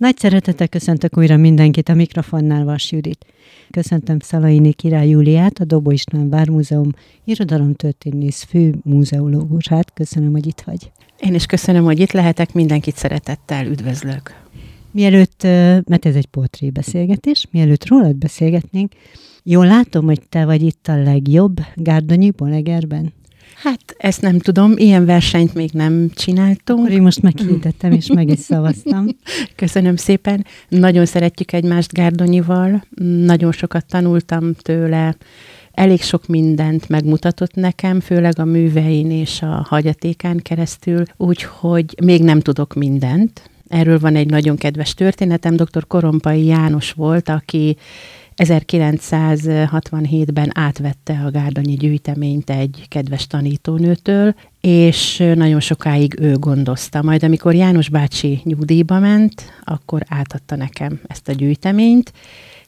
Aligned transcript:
Nagy 0.00 0.18
szeretettel 0.18 0.68
köszöntök 0.68 1.16
újra 1.18 1.36
mindenkit 1.36 1.88
a 1.88 1.94
mikrofonnál, 1.94 2.64
Vas 2.64 2.92
Judit. 2.92 3.26
Köszöntöm 3.70 4.18
Szalaini 4.18 4.72
Király 4.72 5.08
Júliát, 5.08 5.58
a 5.58 5.64
Dobó 5.64 5.90
István 5.90 6.28
Vármúzeum 6.28 6.90
irodalomtörténész 7.24 8.42
fő 8.42 8.74
múzeológusát. 8.82 9.92
Köszönöm, 9.92 10.32
hogy 10.32 10.46
itt 10.46 10.60
vagy. 10.60 10.90
Én 11.18 11.34
is 11.34 11.46
köszönöm, 11.46 11.84
hogy 11.84 11.98
itt 11.98 12.12
lehetek, 12.12 12.52
mindenkit 12.52 12.96
szeretettel 12.96 13.66
üdvözlök. 13.66 14.34
Mielőtt, 14.90 15.42
mert 15.86 16.06
ez 16.06 16.14
egy 16.14 16.26
portré 16.26 16.70
beszélgetés, 16.70 17.46
mielőtt 17.50 17.88
rólad 17.88 18.16
beszélgetnénk, 18.16 18.92
jól 19.42 19.66
látom, 19.66 20.04
hogy 20.04 20.20
te 20.28 20.44
vagy 20.44 20.62
itt 20.62 20.88
a 20.88 21.02
legjobb 21.02 21.60
Gárdonyi 21.74 22.30
Bolegerben? 22.30 23.12
Hát 23.54 23.94
ezt 23.98 24.20
nem 24.20 24.38
tudom, 24.38 24.72
ilyen 24.76 25.04
versenyt 25.04 25.54
még 25.54 25.70
nem 25.72 26.10
csináltunk. 26.14 26.78
Akkor 26.78 26.90
én 26.90 27.02
most 27.02 27.22
meghirdettem, 27.22 27.92
és 27.92 28.06
meg 28.06 28.28
is 28.28 28.38
szavaztam. 28.38 29.06
Köszönöm 29.56 29.96
szépen. 29.96 30.46
Nagyon 30.68 31.06
szeretjük 31.06 31.52
egymást 31.52 31.92
Gárdonyival. 31.92 32.84
Nagyon 33.24 33.52
sokat 33.52 33.86
tanultam 33.86 34.54
tőle. 34.54 35.16
Elég 35.72 36.02
sok 36.02 36.26
mindent 36.26 36.88
megmutatott 36.88 37.54
nekem, 37.54 38.00
főleg 38.00 38.38
a 38.38 38.44
művein 38.44 39.10
és 39.10 39.42
a 39.42 39.66
hagyatékán 39.68 40.38
keresztül, 40.38 41.02
úgyhogy 41.16 41.94
még 42.02 42.22
nem 42.22 42.40
tudok 42.40 42.74
mindent. 42.74 43.50
Erről 43.68 43.98
van 43.98 44.16
egy 44.16 44.30
nagyon 44.30 44.56
kedves 44.56 44.94
történetem. 44.94 45.56
Dr. 45.56 45.86
Korompai 45.86 46.44
János 46.44 46.92
volt, 46.92 47.28
aki 47.28 47.76
1967-ben 48.40 50.50
átvette 50.54 51.22
a 51.26 51.30
Gárdonyi 51.30 51.74
gyűjteményt 51.74 52.50
egy 52.50 52.84
kedves 52.88 53.26
tanítónőtől, 53.26 54.34
és 54.60 55.16
nagyon 55.34 55.60
sokáig 55.60 56.20
ő 56.20 56.36
gondozta. 56.36 57.02
Majd 57.02 57.22
amikor 57.22 57.54
János 57.54 57.88
bácsi 57.88 58.40
nyugdíjba 58.44 58.98
ment, 58.98 59.42
akkor 59.64 60.02
átadta 60.08 60.56
nekem 60.56 61.00
ezt 61.06 61.28
a 61.28 61.32
gyűjteményt, 61.32 62.12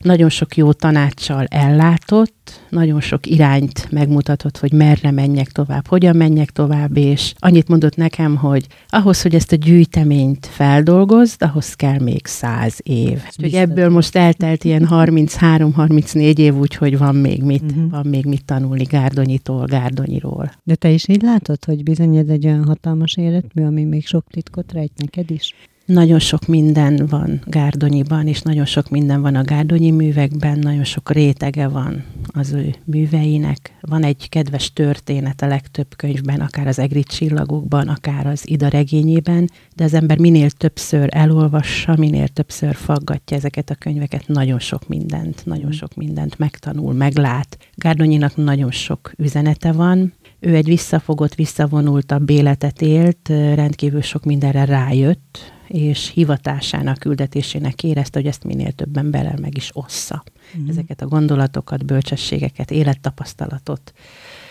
nagyon 0.02 0.28
sok 0.28 0.56
jó 0.56 0.72
tanácssal 0.72 1.44
ellátott, 1.44 2.60
nagyon 2.68 3.00
sok 3.00 3.26
irányt 3.26 3.90
megmutatott, 3.90 4.58
hogy 4.58 4.72
merre 4.72 5.10
menjek 5.10 5.48
tovább, 5.48 5.86
hogyan 5.86 6.16
menjek 6.16 6.50
tovább, 6.50 6.96
és 6.96 7.34
annyit 7.38 7.68
mondott 7.68 7.96
nekem, 7.96 8.36
hogy 8.36 8.66
ahhoz, 8.88 9.22
hogy 9.22 9.34
ezt 9.34 9.52
a 9.52 9.56
gyűjteményt 9.56 10.46
feldolgozd, 10.46 11.42
ahhoz 11.42 11.74
kell 11.74 11.98
még 11.98 12.26
száz 12.26 12.78
év. 12.82 13.22
Úgyhogy 13.26 13.54
ebből 13.54 13.88
most 13.88 14.16
eltelt 14.16 14.64
ilyen 14.68 14.88
33-34 14.90 16.38
év, 16.38 16.54
úgyhogy 16.54 16.98
van 16.98 17.14
még 17.14 17.42
mit, 17.42 17.62
uh-huh. 17.62 17.90
van 17.90 18.06
még 18.06 18.24
mit 18.24 18.44
tanulni 18.44 18.84
Gárdonyitól, 18.84 19.64
Gárdonyiról. 19.64 20.52
De 20.64 20.74
te 20.74 20.90
is 20.90 21.08
így 21.08 21.22
látod, 21.22 21.64
hogy 21.64 21.82
bizony 21.82 22.16
ez 22.16 22.28
egy 22.28 22.46
olyan 22.46 22.64
hatalmas 22.64 23.16
életmű, 23.16 23.64
ami 23.64 23.84
még 23.84 24.06
sok 24.06 24.24
titkot 24.30 24.72
rejt 24.72 24.92
neked 24.96 25.30
is? 25.30 25.54
Nagyon 25.92 26.18
sok 26.18 26.46
minden 26.46 27.06
van 27.10 27.40
Gárdonyiban, 27.46 28.26
és 28.26 28.42
nagyon 28.42 28.64
sok 28.64 28.90
minden 28.90 29.20
van 29.20 29.34
a 29.34 29.44
Gárdonyi 29.44 29.90
művekben, 29.90 30.58
nagyon 30.58 30.84
sok 30.84 31.10
rétege 31.10 31.68
van 31.68 32.04
az 32.26 32.52
ő 32.52 32.74
műveinek. 32.84 33.76
Van 33.80 34.04
egy 34.04 34.28
kedves 34.28 34.72
történet 34.72 35.42
a 35.42 35.46
legtöbb 35.46 35.96
könyvben, 35.96 36.40
akár 36.40 36.66
az 36.66 36.78
Egri 36.78 37.02
csillagokban, 37.02 37.88
akár 37.88 38.26
az 38.26 38.48
Ida 38.48 38.68
regényében, 38.68 39.50
de 39.76 39.84
az 39.84 39.94
ember 39.94 40.18
minél 40.18 40.50
többször 40.50 41.08
elolvassa, 41.10 41.94
minél 41.98 42.28
többször 42.28 42.74
faggatja 42.74 43.36
ezeket 43.36 43.70
a 43.70 43.74
könyveket, 43.74 44.28
nagyon 44.28 44.58
sok 44.58 44.88
mindent, 44.88 45.42
nagyon 45.44 45.72
sok 45.72 45.94
mindent 45.94 46.38
megtanul, 46.38 46.92
meglát. 46.92 47.58
Gárdonyinak 47.74 48.36
nagyon 48.36 48.70
sok 48.70 49.12
üzenete 49.16 49.72
van, 49.72 50.12
ő 50.40 50.54
egy 50.54 50.66
visszafogott, 50.66 51.34
visszavonultabb 51.34 52.30
életet 52.30 52.82
élt, 52.82 53.28
rendkívül 53.28 54.02
sok 54.02 54.24
mindenre 54.24 54.64
rájött, 54.64 55.51
és 55.72 56.10
hivatásának, 56.14 56.98
küldetésének 56.98 57.82
érezte, 57.82 58.18
hogy 58.18 58.28
ezt 58.28 58.44
minél 58.44 58.72
több 58.72 58.96
emberrel 58.96 59.38
meg 59.40 59.56
is 59.56 59.70
ossza. 59.72 60.22
Mm. 60.58 60.68
Ezeket 60.68 61.00
a 61.02 61.06
gondolatokat, 61.06 61.86
bölcsességeket, 61.86 62.70
élettapasztalatot. 62.70 63.92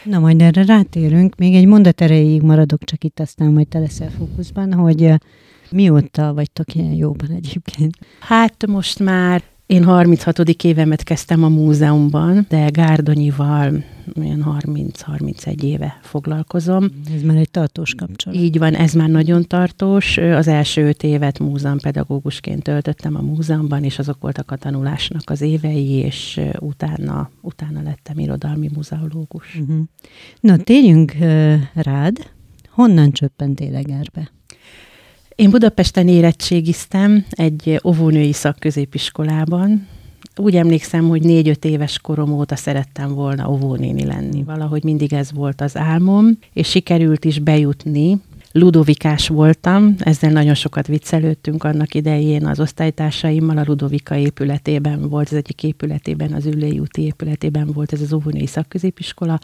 Na, 0.04 0.20
majd 0.20 0.42
erre 0.42 0.66
rátérünk. 0.66 1.36
Még 1.36 1.56
egy 1.56 1.66
mondat 1.66 2.02
erejéig 2.02 2.42
maradok 2.42 2.84
csak 2.84 3.04
itt, 3.04 3.20
aztán 3.20 3.52
majd 3.52 3.68
te 3.68 3.80
leszel 3.80 4.10
fókuszban, 4.10 4.74
hogy 4.74 5.14
mióta 5.72 6.34
vagytok 6.34 6.76
ilyen 6.76 6.94
jóban 6.94 7.32
egyébként? 7.32 7.98
Hát 8.20 8.68
most 8.68 9.00
már 9.00 9.44
én 9.72 9.84
36. 9.84 10.40
évemet 10.40 11.04
kezdtem 11.04 11.44
a 11.44 11.50
múzeumban, 11.50 12.46
de 12.50 12.70
Gárdonyival 12.70 13.84
olyan 14.20 14.62
30-31 14.66 15.62
éve 15.62 16.00
foglalkozom. 16.02 16.90
Ez 17.16 17.22
már 17.22 17.36
egy 17.36 17.52
tartós 17.52 17.96
kapcsolat. 17.96 18.40
Így 18.40 18.58
van, 18.58 18.74
ez 18.74 18.94
már 18.94 19.10
nagyon 19.10 19.48
tartós. 19.48 20.18
Az 20.18 20.48
első 20.48 20.88
öt 20.88 21.04
évet 21.04 21.40
múzeumpedagógusként 21.40 22.64
töltöttem 22.64 23.16
a 23.16 23.22
múzeumban, 23.22 23.84
és 23.84 24.00
azok 24.00 24.22
voltak 24.22 24.52
a 24.52 24.56
tanulásnak 24.56 25.30
az 25.30 25.42
évei, 25.42 25.90
és 25.90 26.40
utána, 26.60 27.30
utána 27.42 27.82
lettem 27.82 28.20
irodalmi 28.20 28.70
muzeológus. 28.74 29.60
Uh-huh. 29.60 29.82
Na, 30.40 30.58
térjünk 30.58 31.14
uh, 31.20 31.54
rád. 31.74 32.18
Honnan 32.70 33.12
csöppentél 33.12 33.76
Egerbe? 33.76 34.32
Én 35.42 35.50
Budapesten 35.50 36.08
érettségiztem 36.08 37.26
egy 37.30 37.80
óvónői 37.84 38.34
szakközépiskolában. 38.34 39.88
Úgy 40.36 40.56
emlékszem, 40.56 41.08
hogy 41.08 41.22
négy-öt 41.22 41.66
éves 41.66 42.00
korom 42.00 42.32
óta 42.32 42.56
szerettem 42.56 43.14
volna 43.14 43.50
óvónéni 43.50 44.06
lenni. 44.06 44.44
Valahogy 44.44 44.84
mindig 44.84 45.14
ez 45.14 45.32
volt 45.32 45.62
az 45.62 45.78
álmom, 45.78 46.38
és 46.54 46.70
sikerült 46.70 47.26
is 47.26 47.40
bejutni. 47.40 48.18
Ludovikás 48.52 49.28
voltam, 49.28 49.96
ezzel 50.00 50.32
nagyon 50.32 50.54
sokat 50.54 50.88
viccelődtünk 50.88 51.64
annak 51.64 51.94
idején 51.94 52.46
az 52.46 52.60
osztálytársaimmal, 52.60 53.58
a 53.58 53.64
Ludovika 53.66 54.16
épületében 54.16 55.10
volt, 55.10 55.30
az 55.30 55.38
egyik 55.38 55.64
épületében, 55.64 56.34
az 56.34 56.46
Üllői 56.46 56.80
úti 56.80 57.02
épületében 57.02 57.72
volt 57.74 57.94
ez 57.94 58.02
az 58.02 58.14
óvónői 58.14 58.48
szakközépiskola. 58.48 59.40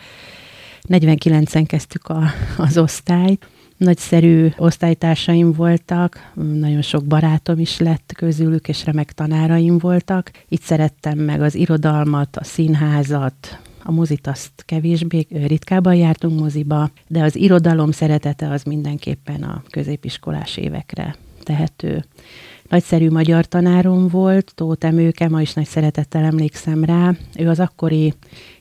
49-en 0.88 1.64
kezdtük 1.68 2.08
a, 2.08 2.24
az 2.58 2.78
osztályt, 2.78 3.48
Nagyszerű 3.78 4.48
osztálytársaim 4.58 5.52
voltak, 5.52 6.32
nagyon 6.36 6.82
sok 6.82 7.06
barátom 7.06 7.60
is 7.60 7.80
lett 7.80 8.12
közülük, 8.16 8.68
és 8.68 8.86
remek 8.86 9.12
tanáraim 9.12 9.78
voltak. 9.78 10.32
Itt 10.48 10.62
szerettem 10.62 11.18
meg 11.18 11.42
az 11.42 11.56
irodalmat, 11.56 12.38
a 12.38 12.44
színházat, 12.44 13.60
a 13.84 13.92
mozit 13.92 14.28
azt 14.28 14.52
kevésbé, 14.66 15.28
ritkábban 15.30 15.96
jártunk 15.96 16.40
moziba, 16.40 16.90
de 17.08 17.24
az 17.24 17.36
irodalom 17.36 17.92
szeretete 17.92 18.50
az 18.50 18.64
mindenképpen 18.64 19.44
a 19.44 19.64
középiskolás 19.70 20.58
évekre 20.58 21.16
tehető 21.44 22.06
nagyszerű 22.70 23.10
magyar 23.10 23.46
tanárom 23.46 24.08
volt, 24.08 24.52
Tóth 24.56 24.86
Emőke, 24.86 25.28
ma 25.30 25.42
is 25.42 25.54
nagy 25.54 25.66
szeretettel 25.66 26.24
emlékszem 26.24 26.84
rá. 26.84 27.14
Ő 27.40 27.50
az 27.50 27.60
akkori 27.60 28.14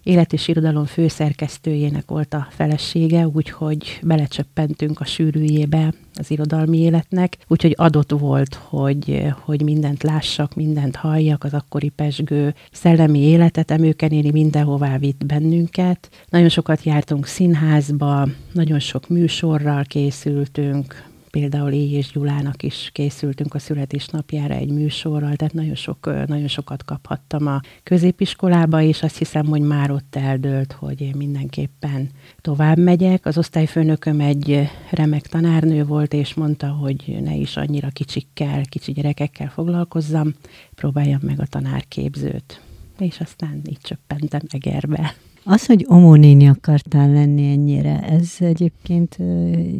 élet 0.02 0.32
és 0.32 0.48
irodalom 0.48 0.84
főszerkesztőjének 0.84 2.04
volt 2.06 2.34
a 2.34 2.46
felesége, 2.50 3.26
úgyhogy 3.26 3.98
belecsöppentünk 4.02 5.00
a 5.00 5.04
sűrűjébe 5.04 5.92
az 6.14 6.30
irodalmi 6.30 6.78
életnek, 6.78 7.36
úgyhogy 7.46 7.74
adott 7.76 8.10
volt, 8.10 8.54
hogy, 8.54 9.24
hogy 9.40 9.62
mindent 9.62 10.02
lássak, 10.02 10.54
mindent 10.54 10.96
halljak, 10.96 11.44
az 11.44 11.54
akkori 11.54 11.88
pesgő 11.88 12.54
szellemi 12.72 13.18
életet, 13.18 13.70
Emőke 13.70 14.06
néni 14.06 14.30
mindenhová 14.30 14.98
vitt 14.98 15.26
bennünket. 15.26 16.08
Nagyon 16.28 16.48
sokat 16.48 16.82
jártunk 16.82 17.26
színházba, 17.26 18.28
nagyon 18.52 18.78
sok 18.78 19.08
műsorral 19.08 19.84
készültünk, 19.84 21.04
például 21.36 21.72
Éj 21.72 21.92
és 21.92 22.10
Gyulának 22.12 22.62
is 22.62 22.90
készültünk 22.92 23.54
a 23.54 23.58
születésnapjára 23.58 24.54
egy 24.54 24.70
műsorral, 24.70 25.36
tehát 25.36 25.54
nagyon, 25.54 25.74
sok, 25.74 26.26
nagyon 26.26 26.48
sokat 26.48 26.84
kaphattam 26.84 27.46
a 27.46 27.60
középiskolába, 27.82 28.80
és 28.80 29.02
azt 29.02 29.18
hiszem, 29.18 29.46
hogy 29.46 29.60
már 29.60 29.90
ott 29.90 30.16
eldőlt, 30.16 30.72
hogy 30.72 31.00
én 31.00 31.14
mindenképpen 31.16 32.10
tovább 32.40 32.78
megyek. 32.78 33.26
Az 33.26 33.38
osztályfőnököm 33.38 34.20
egy 34.20 34.68
remek 34.90 35.26
tanárnő 35.26 35.84
volt, 35.84 36.12
és 36.12 36.34
mondta, 36.34 36.68
hogy 36.68 37.18
ne 37.22 37.34
is 37.34 37.56
annyira 37.56 37.88
kicsikkel, 37.88 38.62
kicsi 38.64 38.92
gyerekekkel 38.92 39.48
foglalkozzam, 39.48 40.34
próbáljam 40.74 41.20
meg 41.22 41.40
a 41.40 41.46
tanárképzőt. 41.46 42.60
És 42.98 43.20
aztán 43.20 43.60
így 43.68 43.80
csöppentem 43.82 44.40
Egerbe. 44.48 45.14
Az, 45.48 45.66
hogy 45.66 45.84
omónéni 45.88 46.48
akartál 46.48 47.12
lenni 47.12 47.50
ennyire, 47.50 48.00
ez 48.02 48.34
egyébként 48.38 49.16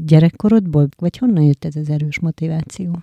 gyerekkorodból, 0.07 0.89
vagy 0.99 1.19
honnan 1.19 1.43
jött 1.43 1.65
ez 1.65 1.77
az 1.77 1.91
erős 1.91 2.21
motiváció? 2.21 2.99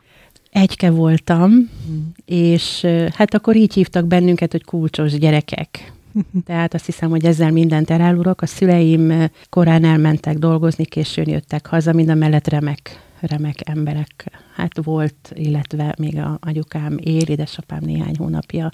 Egyke 0.52 0.90
voltam, 0.90 1.50
hmm. 1.50 2.12
és 2.26 2.86
hát 3.14 3.34
akkor 3.34 3.56
így 3.56 3.74
hívtak 3.74 4.06
bennünket, 4.08 4.52
hogy 4.52 4.64
kulcsos 4.64 5.18
gyerekek. 5.18 5.94
Tehát 6.46 6.74
azt 6.74 6.86
hiszem, 6.86 7.10
hogy 7.10 7.26
ezzel 7.26 7.52
mindent 7.52 7.90
elárulok. 7.90 8.42
A 8.42 8.46
szüleim 8.46 9.30
korán 9.50 9.84
elmentek 9.84 10.38
dolgozni, 10.38 10.86
későn 10.86 11.30
jöttek 11.30 11.68
haza, 11.68 11.94
mind 11.94 12.10
a 12.10 12.14
mellett 12.14 12.48
remek, 12.48 13.00
remek 13.20 13.70
emberek 13.70 14.32
hát 14.56 14.84
volt, 14.84 15.32
illetve 15.34 15.96
még 15.98 16.18
a 16.18 16.38
anyukám 16.42 16.98
él, 17.02 17.22
édesapám 17.22 17.80
néhány 17.82 18.16
hónapja 18.18 18.72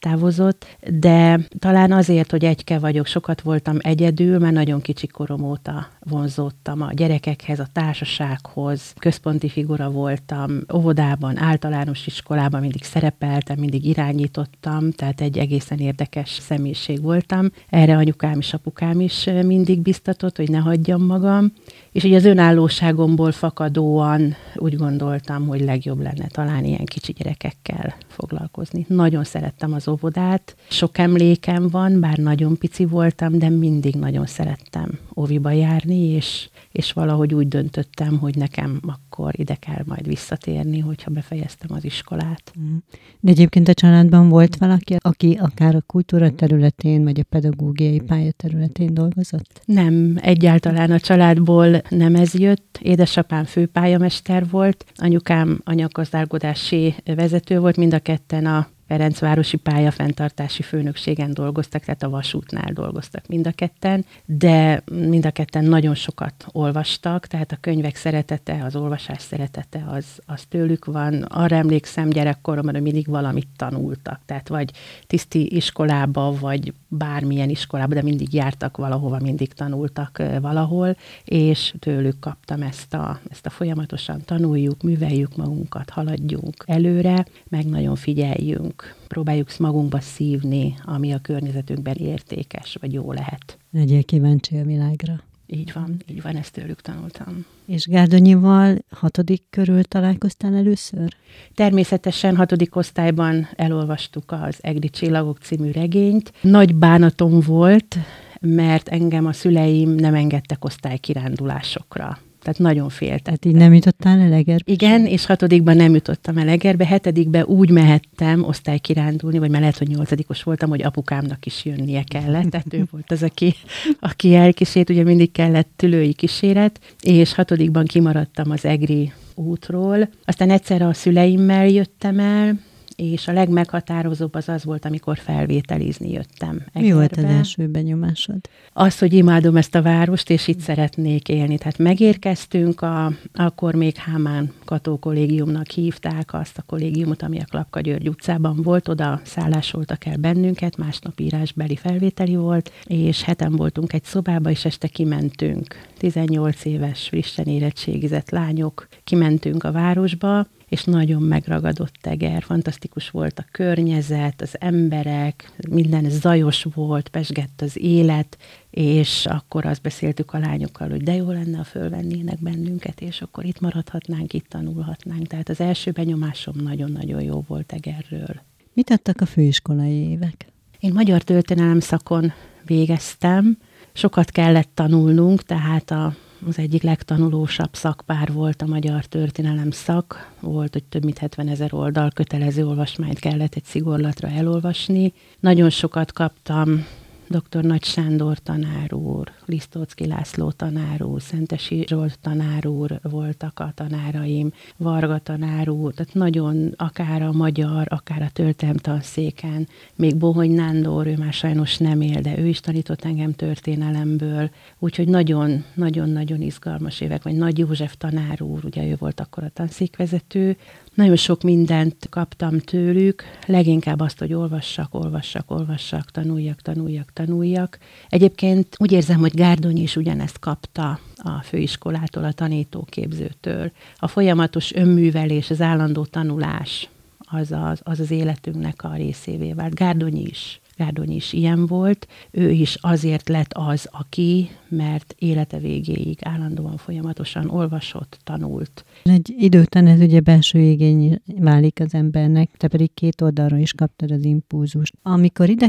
távozott, 0.00 0.66
de 0.90 1.40
talán 1.58 1.92
azért, 1.92 2.30
hogy 2.30 2.44
egyke 2.44 2.78
vagyok, 2.78 3.06
sokat 3.06 3.40
voltam 3.40 3.76
egyedül, 3.80 4.38
mert 4.38 4.54
nagyon 4.54 4.80
kicsi 4.80 5.06
korom 5.06 5.42
óta 5.42 5.86
vonzódtam 6.00 6.82
a 6.82 6.92
gyerekekhez, 6.92 7.58
a 7.58 7.66
társasághoz, 7.72 8.94
központi 8.98 9.48
figura 9.48 9.90
voltam, 9.90 10.50
óvodában, 10.74 11.38
általános 11.38 12.06
iskolában 12.06 12.60
mindig 12.60 12.84
szerepeltem, 12.84 13.58
mindig 13.58 13.84
irányítottam, 13.84 14.90
tehát 14.90 15.20
egy 15.20 15.38
egészen 15.38 15.78
érdekes 15.78 16.28
személyiség 16.28 17.02
voltam. 17.02 17.50
Erre 17.68 17.96
anyukám 17.96 18.38
és 18.38 18.54
apukám 18.54 19.00
is 19.00 19.24
mindig 19.44 19.80
biztatott, 19.80 20.36
hogy 20.36 20.50
ne 20.50 20.58
hagyjam 20.58 21.02
magam, 21.02 21.52
és 21.92 22.04
így 22.04 22.14
az 22.14 22.24
önállóságomból 22.24 23.32
fakadóan 23.32 24.34
úgy 24.54 24.78
gondoltam, 25.10 25.46
hogy 25.46 25.60
legjobb 25.60 26.00
lenne 26.00 26.26
talán 26.26 26.64
ilyen 26.64 26.84
kicsi 26.84 27.12
gyerekekkel 27.12 27.94
foglalkozni. 28.08 28.84
Nagyon 28.88 29.24
szerettem 29.24 29.72
az 29.72 29.88
óvodát, 29.88 30.56
sok 30.68 30.98
emlékem 30.98 31.68
van, 31.68 32.00
bár 32.00 32.18
nagyon 32.18 32.58
pici 32.58 32.84
voltam, 32.84 33.38
de 33.38 33.48
mindig 33.48 33.94
nagyon 33.94 34.26
szerettem 34.26 34.98
óviba 35.20 35.50
járni, 35.50 35.98
és, 35.98 36.48
és 36.72 36.92
valahogy 36.92 37.34
úgy 37.34 37.48
döntöttem, 37.48 38.18
hogy 38.18 38.36
nekem 38.36 38.80
akkor 38.82 39.32
ide 39.38 39.54
kell 39.54 39.82
majd 39.86 40.06
visszatérni, 40.06 40.78
hogyha 40.78 41.10
befejeztem 41.10 41.76
az 41.76 41.84
iskolát. 41.84 42.52
Mm. 42.60 42.76
De 43.20 43.30
egyébként 43.30 43.68
a 43.68 43.74
családban 43.74 44.28
volt 44.28 44.56
valaki, 44.56 44.96
aki 44.98 45.38
akár 45.40 45.74
a 45.74 45.82
kultúra 45.86 46.30
területén, 46.30 47.04
vagy 47.04 47.20
a 47.20 47.24
pedagógiai 47.28 48.00
pálya 48.00 48.32
területén 48.32 48.94
dolgozott? 48.94 49.62
Nem, 49.64 50.18
egyáltalán 50.20 50.90
a 50.90 51.00
családból 51.00 51.80
nem 51.88 52.14
ez 52.14 52.34
jött. 52.34 52.78
Édesapám 52.82 53.44
főpályamester 53.44 54.48
volt, 54.50 54.84
anyukám 54.94 55.60
anyagazdálkodási 55.64 56.94
vezető 57.04 57.58
volt, 57.58 57.76
mind 57.76 57.94
a 57.94 57.98
ketten 57.98 58.46
a 58.46 58.68
Ferencvárosi 58.90 59.56
pályafenntartási 59.56 60.62
főnökségen 60.62 61.34
dolgoztak, 61.34 61.84
tehát 61.84 62.02
a 62.02 62.10
vasútnál 62.10 62.72
dolgoztak 62.72 63.26
mind 63.26 63.46
a 63.46 63.50
ketten, 63.50 64.04
de 64.24 64.82
mind 64.92 65.26
a 65.26 65.30
ketten 65.30 65.64
nagyon 65.64 65.94
sokat 65.94 66.46
olvastak, 66.52 67.26
tehát 67.26 67.52
a 67.52 67.58
könyvek 67.60 67.96
szeretete, 67.96 68.64
az 68.64 68.76
olvasás 68.76 69.22
szeretete 69.22 69.84
az, 69.88 70.04
az 70.26 70.44
tőlük 70.48 70.84
van. 70.84 71.22
Arra 71.22 71.56
emlékszem 71.56 72.08
gyerekkoromban, 72.08 72.74
hogy 72.74 72.82
mindig 72.82 73.06
valamit 73.06 73.48
tanultak, 73.56 74.20
tehát 74.26 74.48
vagy 74.48 74.70
tiszti 75.06 75.56
iskolába, 75.56 76.34
vagy 76.40 76.72
bármilyen 76.88 77.48
iskolába, 77.48 77.94
de 77.94 78.02
mindig 78.02 78.34
jártak 78.34 78.76
valahova, 78.76 79.18
mindig 79.20 79.52
tanultak 79.52 80.22
valahol, 80.40 80.96
és 81.24 81.74
tőlük 81.78 82.18
kaptam 82.20 82.62
ezt 82.62 82.94
a, 82.94 83.20
ezt 83.28 83.46
a 83.46 83.50
folyamatosan 83.50 84.20
tanuljuk, 84.24 84.82
műveljük 84.82 85.36
magunkat, 85.36 85.90
haladjunk 85.90 86.64
előre, 86.66 87.26
meg 87.48 87.64
nagyon 87.64 87.96
figyeljünk 87.96 88.79
próbáljuk 89.08 89.58
magunkba 89.58 90.00
szívni, 90.00 90.74
ami 90.84 91.12
a 91.12 91.18
környezetünkben 91.18 91.94
értékes, 91.94 92.76
vagy 92.80 92.92
jó 92.92 93.12
lehet. 93.12 93.58
Legyél 93.70 94.04
kíváncsi 94.04 94.56
a 94.56 94.64
világra. 94.64 95.22
Így 95.46 95.72
van, 95.72 96.02
így 96.10 96.22
van, 96.22 96.36
ezt 96.36 96.52
tőlük 96.52 96.80
tanultam. 96.80 97.44
És 97.66 97.86
Gárdonyival 97.86 98.78
hatodik 98.90 99.42
körül 99.50 99.84
találkoztál 99.84 100.54
először? 100.54 101.16
Természetesen 101.54 102.36
hatodik 102.36 102.76
osztályban 102.76 103.48
elolvastuk 103.56 104.32
az 104.32 104.58
Egri 104.60 104.88
Csillagok 104.88 105.38
című 105.38 105.70
regényt. 105.70 106.32
Nagy 106.40 106.74
bánatom 106.74 107.40
volt, 107.40 107.96
mert 108.40 108.88
engem 108.88 109.26
a 109.26 109.32
szüleim 109.32 109.90
nem 109.90 110.14
engedtek 110.14 110.64
osztálykirándulásokra 110.64 112.18
tehát 112.42 112.58
nagyon 112.58 112.88
féltem. 112.88 113.18
Tehát 113.22 113.44
így 113.44 113.54
nem 113.54 113.74
jutottál 113.74 114.18
el 114.18 114.32
Egerbe? 114.32 114.72
Igen, 114.72 115.06
és 115.06 115.26
hatodikban 115.26 115.76
nem 115.76 115.94
jutottam 115.94 116.38
el 116.38 116.48
Egerbe, 116.48 116.86
hetedikben 116.86 117.44
úgy 117.44 117.70
mehettem 117.70 118.44
osztálykirándulni, 118.44 119.38
vagy 119.38 119.50
már 119.50 119.60
lehet, 119.60 119.78
hogy 119.78 119.88
nyolcadikos 119.88 120.42
voltam, 120.42 120.68
hogy 120.68 120.82
apukámnak 120.82 121.46
is 121.46 121.64
jönnie 121.64 122.02
kellett, 122.02 122.50
tehát 122.50 122.74
ő 122.74 122.86
volt 122.90 123.10
az, 123.10 123.22
aki, 123.22 123.54
aki 124.00 124.34
elkísért, 124.34 124.90
ugye 124.90 125.02
mindig 125.02 125.32
kellett 125.32 125.68
tülői 125.76 126.12
kíséret, 126.12 126.80
és 127.00 127.34
hatodikban 127.34 127.84
kimaradtam 127.84 128.50
az 128.50 128.64
Egri 128.64 129.12
útról. 129.34 130.08
Aztán 130.24 130.50
egyszer 130.50 130.82
a 130.82 130.92
szüleimmel 130.92 131.68
jöttem 131.68 132.18
el, 132.18 132.58
és 133.00 133.28
a 133.28 133.32
legmeghatározóbb 133.32 134.34
az 134.34 134.48
az 134.48 134.64
volt, 134.64 134.84
amikor 134.84 135.18
felvételizni 135.18 136.10
jöttem. 136.10 136.62
Egerbe. 136.72 136.80
Mi 136.80 136.92
volt 136.92 137.16
az 137.16 137.24
első 137.24 137.66
benyomásod? 137.66 138.40
Az, 138.72 138.98
hogy 138.98 139.12
imádom 139.12 139.56
ezt 139.56 139.74
a 139.74 139.82
várost, 139.82 140.30
és 140.30 140.48
itt 140.48 140.60
szeretnék 140.60 141.28
élni. 141.28 141.58
Tehát 141.58 141.78
megérkeztünk, 141.78 142.80
a, 142.80 143.12
akkor 143.34 143.74
még 143.74 143.96
Hámán 143.96 144.52
Kató 144.64 144.98
kollégiumnak 144.98 145.70
hívták 145.70 146.34
azt 146.34 146.58
a 146.58 146.62
kollégiumot, 146.62 147.22
ami 147.22 147.40
a 147.40 147.44
Klapka 147.44 147.80
György 147.80 148.08
utcában 148.08 148.62
volt, 148.62 148.88
oda 148.88 149.20
szállásoltak 149.24 150.04
el 150.04 150.16
bennünket, 150.16 150.76
másnap 150.76 151.20
írásbeli 151.20 151.76
felvételi 151.76 152.36
volt, 152.36 152.72
és 152.84 153.22
heten 153.22 153.56
voltunk 153.56 153.92
egy 153.92 154.04
szobába, 154.04 154.50
és 154.50 154.64
este 154.64 154.88
kimentünk. 154.88 155.88
18 155.98 156.64
éves, 156.64 157.08
frissen 157.08 157.46
érettségizett 157.46 158.30
lányok, 158.30 158.88
kimentünk 159.04 159.64
a 159.64 159.72
városba, 159.72 160.46
és 160.70 160.84
nagyon 160.84 161.22
megragadott 161.22 161.94
teger. 162.00 162.42
Fantasztikus 162.42 163.10
volt 163.10 163.38
a 163.38 163.44
környezet, 163.50 164.40
az 164.40 164.56
emberek, 164.60 165.52
minden 165.68 166.10
zajos 166.10 166.66
volt, 166.74 167.08
pesgett 167.08 167.60
az 167.60 167.76
élet, 167.78 168.38
és 168.70 169.26
akkor 169.26 169.66
azt 169.66 169.82
beszéltük 169.82 170.32
a 170.32 170.38
lányokkal, 170.38 170.88
hogy 170.88 171.02
de 171.02 171.14
jó 171.14 171.30
lenne, 171.30 171.56
ha 171.56 171.64
fölvennének 171.64 172.40
bennünket, 172.40 173.00
és 173.00 173.22
akkor 173.22 173.44
itt 173.44 173.60
maradhatnánk, 173.60 174.32
itt 174.32 174.48
tanulhatnánk. 174.48 175.26
Tehát 175.26 175.48
az 175.48 175.60
első 175.60 175.90
benyomásom 175.90 176.54
nagyon-nagyon 176.62 177.22
jó 177.22 177.44
volt 177.46 177.72
Egerről. 177.72 178.40
Mit 178.72 178.90
adtak 178.90 179.20
a 179.20 179.26
főiskolai 179.26 180.10
évek? 180.10 180.46
Én 180.80 180.92
magyar 180.92 181.22
történelem 181.22 181.80
szakon 181.80 182.32
végeztem, 182.64 183.58
sokat 183.92 184.30
kellett 184.30 184.70
tanulnunk, 184.74 185.42
tehát 185.42 185.90
a 185.90 186.14
az 186.46 186.58
egyik 186.58 186.82
legtanulósabb 186.82 187.74
szakpár 187.74 188.32
volt 188.32 188.62
a 188.62 188.66
magyar 188.66 189.04
történelem 189.04 189.70
szak. 189.70 190.30
Volt, 190.40 190.72
hogy 190.72 190.84
több 190.84 191.04
mint 191.04 191.18
70 191.18 191.48
ezer 191.48 191.74
oldal 191.74 192.10
kötelező 192.10 192.66
olvasmányt 192.66 193.18
kellett 193.18 193.54
egy 193.54 193.64
szigorlatra 193.64 194.28
elolvasni. 194.28 195.12
Nagyon 195.40 195.70
sokat 195.70 196.12
kaptam 196.12 196.86
dr. 197.30 197.64
Nagy 197.64 197.84
Sándor 197.84 198.38
tanár 198.38 198.94
úr, 198.94 199.30
Lisztócki 199.44 200.06
László 200.06 200.50
tanár 200.50 201.02
úr, 201.02 201.22
Szentesi 201.22 201.84
Zsolt 201.88 202.18
tanár 202.18 202.66
úr 202.66 203.00
voltak 203.02 203.58
a 203.58 203.72
tanáraim, 203.74 204.52
Varga 204.76 205.18
tanár 205.18 205.68
úr, 205.68 205.94
tehát 205.94 206.14
nagyon 206.14 206.74
akár 206.76 207.22
a 207.22 207.32
magyar, 207.32 207.86
akár 207.90 208.22
a 208.22 208.30
történelem 208.32 208.78
tanszéken, 208.78 209.68
még 209.96 210.16
Bohony 210.16 210.50
Nándor, 210.50 211.06
ő 211.06 211.16
már 211.16 211.32
sajnos 211.32 211.78
nem 211.78 212.00
él, 212.00 212.20
de 212.20 212.38
ő 212.38 212.46
is 212.46 212.60
tanított 212.60 213.04
engem 213.04 213.32
történelemből, 213.32 214.50
úgyhogy 214.78 215.08
nagyon-nagyon-nagyon 215.08 216.40
izgalmas 216.40 217.00
évek, 217.00 217.22
vagy 217.22 217.34
Nagy 217.34 217.58
József 217.58 217.96
tanár 217.96 218.42
úr, 218.42 218.64
ugye 218.64 218.86
ő 218.86 218.96
volt 218.98 219.20
akkor 219.20 219.44
a 219.44 219.48
tanszékvezető, 219.48 220.56
nagyon 221.00 221.16
sok 221.16 221.42
mindent 221.42 222.06
kaptam 222.10 222.58
tőlük, 222.58 223.22
leginkább 223.46 224.00
azt, 224.00 224.18
hogy 224.18 224.32
olvassak, 224.32 224.94
olvassak, 224.94 225.50
olvassak, 225.50 226.10
tanuljak, 226.10 226.60
tanuljak, 226.60 227.12
tanuljak. 227.12 227.78
Egyébként 228.08 228.76
úgy 228.78 228.92
érzem, 228.92 229.18
hogy 229.18 229.34
Gárdony 229.34 229.76
is 229.76 229.96
ugyanezt 229.96 230.38
kapta 230.38 231.00
a 231.16 231.42
főiskolától, 231.42 232.24
a 232.24 232.32
tanítóképzőtől. 232.32 233.72
A 233.96 234.08
folyamatos 234.08 234.74
önművelés, 234.74 235.50
az 235.50 235.60
állandó 235.60 236.04
tanulás 236.04 236.88
az 237.18 237.52
az, 237.52 237.80
az, 237.82 238.00
az 238.00 238.10
életünknek 238.10 238.84
a 238.84 238.94
részévé 238.94 239.52
vált. 239.52 239.74
Gárdony 239.74 240.26
is. 240.26 240.60
Gárdony 240.80 241.10
is 241.10 241.32
ilyen 241.32 241.66
volt. 241.66 242.06
Ő 242.30 242.50
is 242.50 242.78
azért 242.80 243.28
lett 243.28 243.52
az, 243.52 243.88
aki, 243.90 244.50
mert 244.68 245.14
élete 245.18 245.58
végéig 245.58 246.18
állandóan 246.22 246.76
folyamatosan 246.76 247.50
olvasott, 247.50 248.18
tanult. 248.24 248.84
Egy 249.02 249.34
idő 249.38 249.60
után 249.60 249.86
ez 249.86 250.00
ugye 250.00 250.20
belső 250.20 250.58
igény 250.58 251.20
válik 251.38 251.80
az 251.80 251.94
embernek, 251.94 252.50
te 252.56 252.68
pedig 252.68 252.94
két 252.94 253.20
oldalról 253.20 253.58
is 253.58 253.72
kaptad 253.72 254.10
az 254.10 254.24
impulzust. 254.24 254.94
Amikor 255.02 255.48
ide 255.48 255.68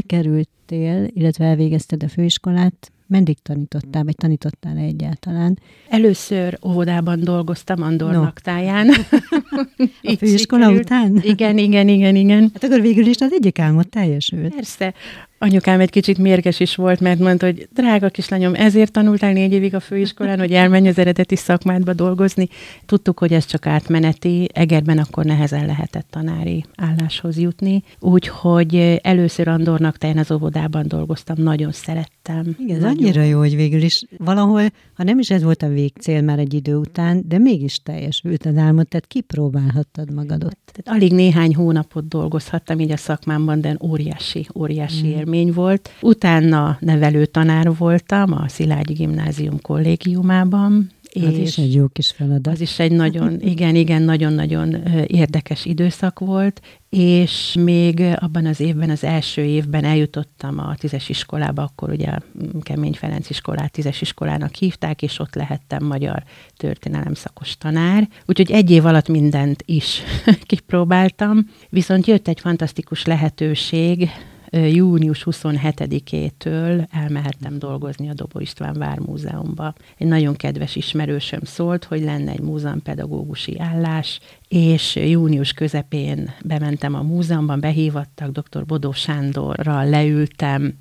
kerültél, 0.72 1.10
illetve 1.14 1.44
elvégezted 1.44 2.02
a 2.02 2.08
főiskolát, 2.08 2.92
meddig 3.06 3.38
tanítottál, 3.42 4.04
vagy 4.04 4.16
tanítottál 4.16 4.76
-e 4.76 4.80
egyáltalán? 4.80 5.58
Először 5.88 6.58
óvodában 6.66 7.20
dolgoztam 7.20 7.82
Andornak 7.82 8.44
no. 8.44 8.52
táján. 8.52 8.88
a 10.02 10.14
főiskola 10.18 10.70
után? 10.70 11.20
Igen, 11.22 11.58
igen, 11.58 11.88
igen, 11.88 12.16
igen. 12.16 12.50
Hát 12.52 12.64
akkor 12.64 12.80
végül 12.80 13.06
is 13.06 13.20
az 13.20 13.32
egyik 13.32 13.58
álmod 13.58 13.88
teljesült. 13.88 14.54
Persze. 14.54 14.94
Anyukám 15.42 15.80
egy 15.80 15.90
kicsit 15.90 16.18
mérges 16.18 16.60
is 16.60 16.74
volt, 16.74 17.00
mert 17.00 17.18
mondta, 17.18 17.46
hogy 17.46 17.68
drága 17.74 18.08
kislányom, 18.08 18.54
ezért 18.54 18.92
tanultál 18.92 19.32
négy 19.32 19.52
évig 19.52 19.74
a 19.74 19.80
főiskolán, 19.80 20.38
hogy 20.38 20.52
elmenj 20.52 20.88
az 20.88 20.98
eredeti 20.98 21.36
szakmádba 21.36 21.92
dolgozni. 21.92 22.48
Tudtuk, 22.86 23.18
hogy 23.18 23.32
ez 23.32 23.44
csak 23.44 23.66
átmeneti, 23.66 24.48
Egerben 24.52 24.98
akkor 24.98 25.24
nehezen 25.24 25.66
lehetett 25.66 26.06
tanári 26.10 26.64
álláshoz 26.76 27.38
jutni, 27.38 27.82
úgyhogy 28.00 28.98
először 29.02 29.48
Andornak 29.48 29.98
teljen 29.98 30.18
az 30.18 30.30
óvodában 30.30 30.84
dolgoztam, 30.88 31.36
nagyon 31.42 31.72
szerettem. 31.72 32.56
Igen, 32.58 32.76
ez 32.76 32.82
nagyon. 32.82 32.96
annyira 32.96 33.22
jó, 33.22 33.38
hogy 33.38 33.56
végül 33.56 33.82
is 33.82 34.04
valahol, 34.18 34.62
ha 34.94 35.02
nem 35.02 35.18
is 35.18 35.30
ez 35.30 35.42
volt 35.42 35.62
a 35.62 35.68
végcél 35.68 36.22
már 36.22 36.38
egy 36.38 36.54
idő 36.54 36.76
után, 36.76 37.22
de 37.28 37.38
mégis 37.38 37.78
teljesült 37.78 38.46
az 38.46 38.56
álmod, 38.56 38.88
tehát 38.88 39.06
kipróbálhattad 39.06 40.12
magadot. 40.12 40.56
Tehát 40.72 41.00
alig 41.00 41.12
néhány 41.12 41.54
hónapot 41.54 42.08
dolgozhattam 42.08 42.80
így 42.80 42.90
a 42.90 42.96
szakmámban, 42.96 43.60
de 43.60 43.76
óriási, 43.80 44.46
óriási 44.54 45.06
mm. 45.06 45.10
élmény 45.10 45.30
volt. 45.54 45.90
Utána 46.00 46.76
nevelő 46.80 47.26
tanár 47.26 47.76
voltam 47.76 48.32
a 48.32 48.48
Szilágyi 48.48 48.92
Gimnázium 48.92 49.60
kollégiumában, 49.60 50.90
az 51.14 51.38
is 51.38 51.58
egy 51.58 51.74
jó 51.74 51.86
kis 51.88 52.10
feladat. 52.10 52.54
Az 52.54 52.60
is 52.60 52.78
egy 52.78 52.92
nagyon, 52.92 53.40
igen, 53.54 53.74
igen, 53.74 54.02
nagyon-nagyon 54.02 54.74
érdekes 55.06 55.64
időszak 55.64 56.18
volt, 56.18 56.60
és 56.88 57.56
még 57.60 58.00
abban 58.00 58.46
az 58.46 58.60
évben, 58.60 58.90
az 58.90 59.04
első 59.04 59.42
évben 59.42 59.84
eljutottam 59.84 60.58
a 60.58 60.74
tízes 60.74 61.08
iskolába, 61.08 61.62
akkor 61.62 61.90
ugye 61.90 62.08
a 62.08 62.22
Kemény 62.60 62.92
Ferenc 62.92 63.30
iskolát 63.30 63.72
tízes 63.72 64.00
iskolának 64.00 64.54
hívták, 64.54 65.02
és 65.02 65.18
ott 65.18 65.34
lehettem 65.34 65.84
magyar 65.84 66.22
történelem 66.56 67.14
szakos 67.14 67.56
tanár. 67.56 68.08
Úgyhogy 68.26 68.50
egy 68.50 68.70
év 68.70 68.86
alatt 68.86 69.08
mindent 69.08 69.62
is 69.66 70.02
kipróbáltam, 70.42 71.50
viszont 71.68 72.06
jött 72.06 72.28
egy 72.28 72.40
fantasztikus 72.40 73.04
lehetőség, 73.04 74.10
június 74.52 75.26
27-től 75.30 76.86
elmehettem 76.90 77.58
dolgozni 77.58 78.08
a 78.08 78.14
Dobó 78.14 78.40
István 78.40 78.74
Vármúzeumba. 78.78 79.74
Egy 79.98 80.06
nagyon 80.06 80.36
kedves 80.36 80.76
ismerősöm 80.76 81.40
szólt, 81.42 81.84
hogy 81.84 82.02
lenne 82.02 82.30
egy 82.30 82.40
múzeumpedagógusi 82.40 83.58
állás, 83.58 84.20
és 84.48 84.96
június 84.96 85.52
közepén 85.52 86.30
bementem 86.44 86.94
a 86.94 87.02
múzeumban, 87.02 87.60
behívattak, 87.60 88.30
dr. 88.30 88.64
Bodó 88.66 88.92
Sándorral 88.92 89.88
leültem, 89.88 90.74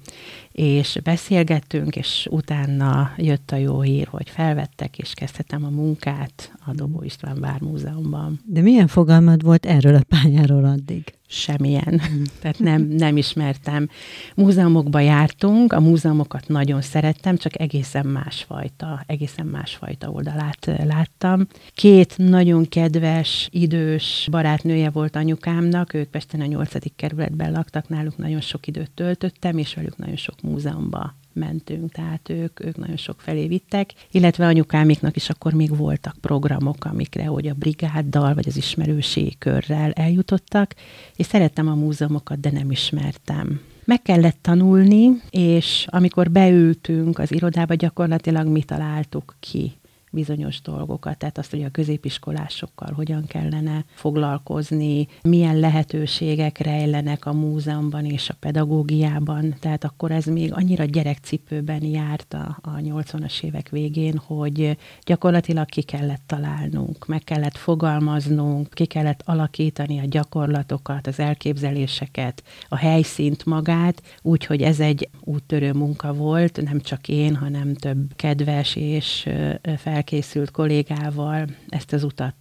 és 0.52 1.00
beszélgettünk, 1.04 1.96
és 1.96 2.28
utána 2.32 3.12
jött 3.18 3.52
a 3.52 3.56
jó 3.56 3.82
hír, 3.82 4.08
hogy 4.08 4.30
felvettek, 4.30 4.98
és 4.98 5.14
kezdhetem 5.14 5.66
a 5.66 5.70
munkát 5.70 6.52
a 6.66 6.74
Dobó 6.74 7.04
István 7.04 7.40
Vármúzeumban. 7.40 8.40
De 8.46 8.62
milyen 8.62 8.88
fogalmad 8.88 9.44
volt 9.44 9.66
erről 9.66 9.96
a 9.96 10.04
pályáról 10.08 10.66
addig? 10.66 11.14
Semmilyen. 11.32 12.02
Mm. 12.14 12.24
Tehát 12.42 12.60
nem, 12.60 12.82
nem 12.82 13.18
ismertem. 13.18 13.90
Múzeumokba 14.36 15.00
jártunk, 15.00 15.74
a 15.74 15.80
múzeumokat 15.80 16.48
nagyon 16.48 16.82
szerettem, 16.82 17.38
csak 17.38 17.60
egészen 17.60 18.06
másfajta, 18.06 19.04
egészen 19.08 19.46
másfajta 19.46 20.10
oldalát 20.10 20.72
láttam. 20.84 21.48
Két 21.74 22.18
nagyon 22.18 22.70
kedves, 22.70 23.48
idős 23.52 24.28
barátnője 24.32 24.90
volt 24.90 25.16
anyukámnak, 25.16 25.94
ők 25.94 26.10
Pesten 26.10 26.42
a 26.42 26.46
nyolcadik 26.46 26.94
kerületben 26.96 27.52
laktak, 27.52 27.90
náluk 27.90 28.18
nagyon 28.18 28.42
sok 28.42 28.68
időt 28.68 28.92
töltöttem, 28.92 29.58
és 29.58 29.74
velük 29.74 29.98
nagyon 29.98 30.16
sok 30.16 30.42
múzeumba 30.42 31.16
mentünk, 31.34 31.92
tehát 31.92 32.30
ők, 32.30 32.66
ők 32.66 32.78
nagyon 32.78 32.98
sok 32.98 33.22
felé 33.22 33.48
vittek, 33.48 33.94
illetve 34.12 34.46
anyukámiknak 34.46 35.16
is 35.16 35.30
akkor 35.30 35.54
még 35.54 35.78
voltak 35.78 36.16
programok, 36.22 36.86
amikre, 36.86 37.26
hogy 37.26 37.48
a 37.48 37.54
brigáddal, 37.54 38.34
vagy 38.34 38.48
az 38.48 38.58
ismerősi 38.58 39.36
körrel 39.40 39.92
eljutottak, 39.92 40.76
és 41.16 41.26
szerettem 41.26 41.68
a 41.68 41.76
múzeumokat, 41.76 42.40
de 42.40 42.52
nem 42.52 42.72
ismertem. 42.72 43.62
Meg 43.86 44.02
kellett 44.02 44.38
tanulni, 44.42 45.22
és 45.30 45.88
amikor 45.90 46.32
beültünk 46.32 47.20
az 47.20 47.34
irodába, 47.34 47.74
gyakorlatilag 47.74 48.48
mi 48.48 48.64
találtuk 48.64 49.36
ki 49.40 49.72
bizonyos 50.12 50.62
dolgokat, 50.62 51.18
tehát 51.18 51.38
azt, 51.38 51.52
hogy 51.52 51.64
a 51.64 51.70
középiskolásokkal 51.70 52.94
hogyan 52.94 53.26
kellene 53.28 53.86
foglalkozni, 53.94 55.08
milyen 55.22 55.60
lehetőségek 55.60 56.58
rejlenek 56.58 57.26
a 57.26 57.34
múzeumban 57.34 58.06
és 58.06 58.30
a 58.30 58.36
pedagógiában, 58.40 59.56
tehát 59.60 59.84
akkor 59.84 60.12
ez 60.12 60.26
még 60.26 60.54
annyira 60.54 60.86
gyerekcipőben 60.86 61.84
járt 61.84 62.34
a, 62.34 62.58
a 62.62 62.70
80-as 62.76 63.44
évek 63.44 63.70
végén, 63.70 64.18
hogy 64.18 64.78
gyakorlatilag 65.04 65.66
ki 65.66 65.82
kellett 65.82 66.22
találnunk, 66.26 67.08
meg 67.08 67.24
kellett 67.24 67.58
fogalmaznunk, 67.58 68.70
ki 68.70 68.86
kellett 68.86 69.22
alakítani 69.26 70.00
a 70.00 70.06
gyakorlatokat, 70.06 71.08
az 71.08 71.20
elképzeléseket, 71.20 72.44
a 72.70 72.78
helyszínt 72.78 73.46
magát, 73.46 74.02
úgyhogy 74.22 74.62
ez 74.62 74.80
egy 74.80 75.10
úttörő 75.20 75.74
munka 75.74 76.14
volt, 76.14 76.62
nem 76.62 76.82
csak 76.82 77.08
én, 77.08 77.36
hanem 77.36 77.74
több 77.74 78.16
kedves 78.16 78.76
és 78.76 79.30
fel 79.78 80.01
felkészült 80.02 80.52
kollégával 80.52 81.48
ezt 81.70 81.94
az 81.94 82.04
utat 82.04 82.36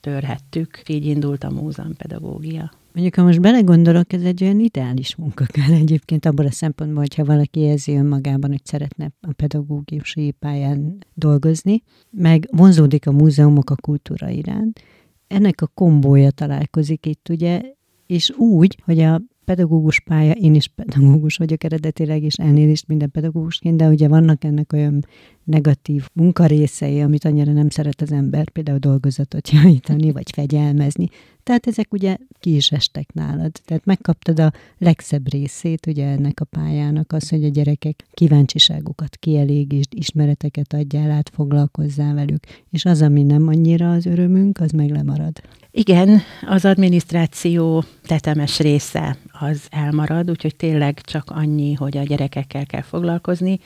törhettük. 0.00 0.82
Így 0.86 1.06
indult 1.06 1.44
a 1.44 1.50
múzeumpedagógia. 1.50 2.72
Mondjuk, 2.92 3.14
ha 3.14 3.22
most 3.22 3.40
belegondolok, 3.40 4.12
ez 4.12 4.22
egy 4.22 4.42
olyan 4.42 4.60
ideális 4.60 5.16
munka 5.16 5.44
kell 5.44 5.72
egyébként 5.72 6.26
abban 6.26 6.46
a 6.46 6.50
szempontból, 6.50 7.00
hogyha 7.00 7.24
valaki 7.24 7.60
érzi 7.60 7.92
önmagában, 7.96 8.50
hogy 8.50 8.64
szeretne 8.64 9.10
a 9.20 9.32
pedagógiai 9.32 10.30
pályán 10.38 10.98
dolgozni, 11.14 11.82
meg 12.10 12.48
vonzódik 12.50 13.06
a 13.06 13.12
múzeumok 13.12 13.70
a 13.70 13.76
kultúra 13.76 14.28
iránt. 14.28 14.80
Ennek 15.26 15.60
a 15.60 15.66
kombója 15.66 16.30
találkozik 16.30 17.06
itt, 17.06 17.28
ugye, 17.28 17.60
és 18.06 18.30
úgy, 18.30 18.78
hogy 18.84 19.00
a 19.00 19.20
pedagógus 19.44 20.00
pálya, 20.00 20.32
én 20.32 20.54
is 20.54 20.68
pedagógus 20.68 21.36
vagyok 21.36 21.64
eredetileg, 21.64 22.22
és 22.22 22.34
elnézést 22.34 22.86
minden 22.86 23.10
pedagógusként, 23.10 23.76
de 23.76 23.88
ugye 23.88 24.08
vannak 24.08 24.44
ennek 24.44 24.72
olyan 24.72 25.04
negatív 25.46 26.08
munkarészei, 26.12 27.00
amit 27.00 27.24
annyira 27.24 27.52
nem 27.52 27.68
szeret 27.68 28.00
az 28.00 28.12
ember, 28.12 28.48
például 28.48 28.78
dolgozatot 28.78 29.50
javítani, 29.50 30.12
vagy 30.12 30.30
fegyelmezni. 30.30 31.08
Tehát 31.42 31.66
ezek 31.66 31.92
ugye 31.92 32.16
ki 32.40 32.54
is 32.54 32.70
estek 32.72 33.12
nálad. 33.12 33.52
Tehát 33.64 33.84
megkaptad 33.84 34.40
a 34.40 34.52
legszebb 34.78 35.30
részét 35.30 35.86
ugye 35.86 36.06
ennek 36.06 36.40
a 36.40 36.44
pályának, 36.44 37.12
az, 37.12 37.28
hogy 37.28 37.44
a 37.44 37.48
gyerekek 37.48 38.04
kíváncsiságukat 38.12 39.16
kielégítsd, 39.16 39.94
ismereteket 39.94 40.72
adjál 40.72 41.10
át, 41.10 41.30
foglalkozzál 41.34 42.14
velük. 42.14 42.44
És 42.70 42.84
az, 42.84 43.02
ami 43.02 43.22
nem 43.22 43.48
annyira 43.48 43.92
az 43.92 44.06
örömünk, 44.06 44.60
az 44.60 44.70
meg 44.70 44.90
lemarad. 44.90 45.40
Igen, 45.70 46.20
az 46.46 46.64
adminisztráció 46.64 47.84
tetemes 48.06 48.58
része 48.58 49.18
az 49.40 49.66
elmarad, 49.70 50.30
úgyhogy 50.30 50.56
tényleg 50.56 51.00
csak 51.00 51.30
annyi, 51.30 51.72
hogy 51.72 51.96
a 51.96 52.02
gyerekekkel 52.02 52.66
kell 52.66 52.82
foglalkozni, 52.82 53.60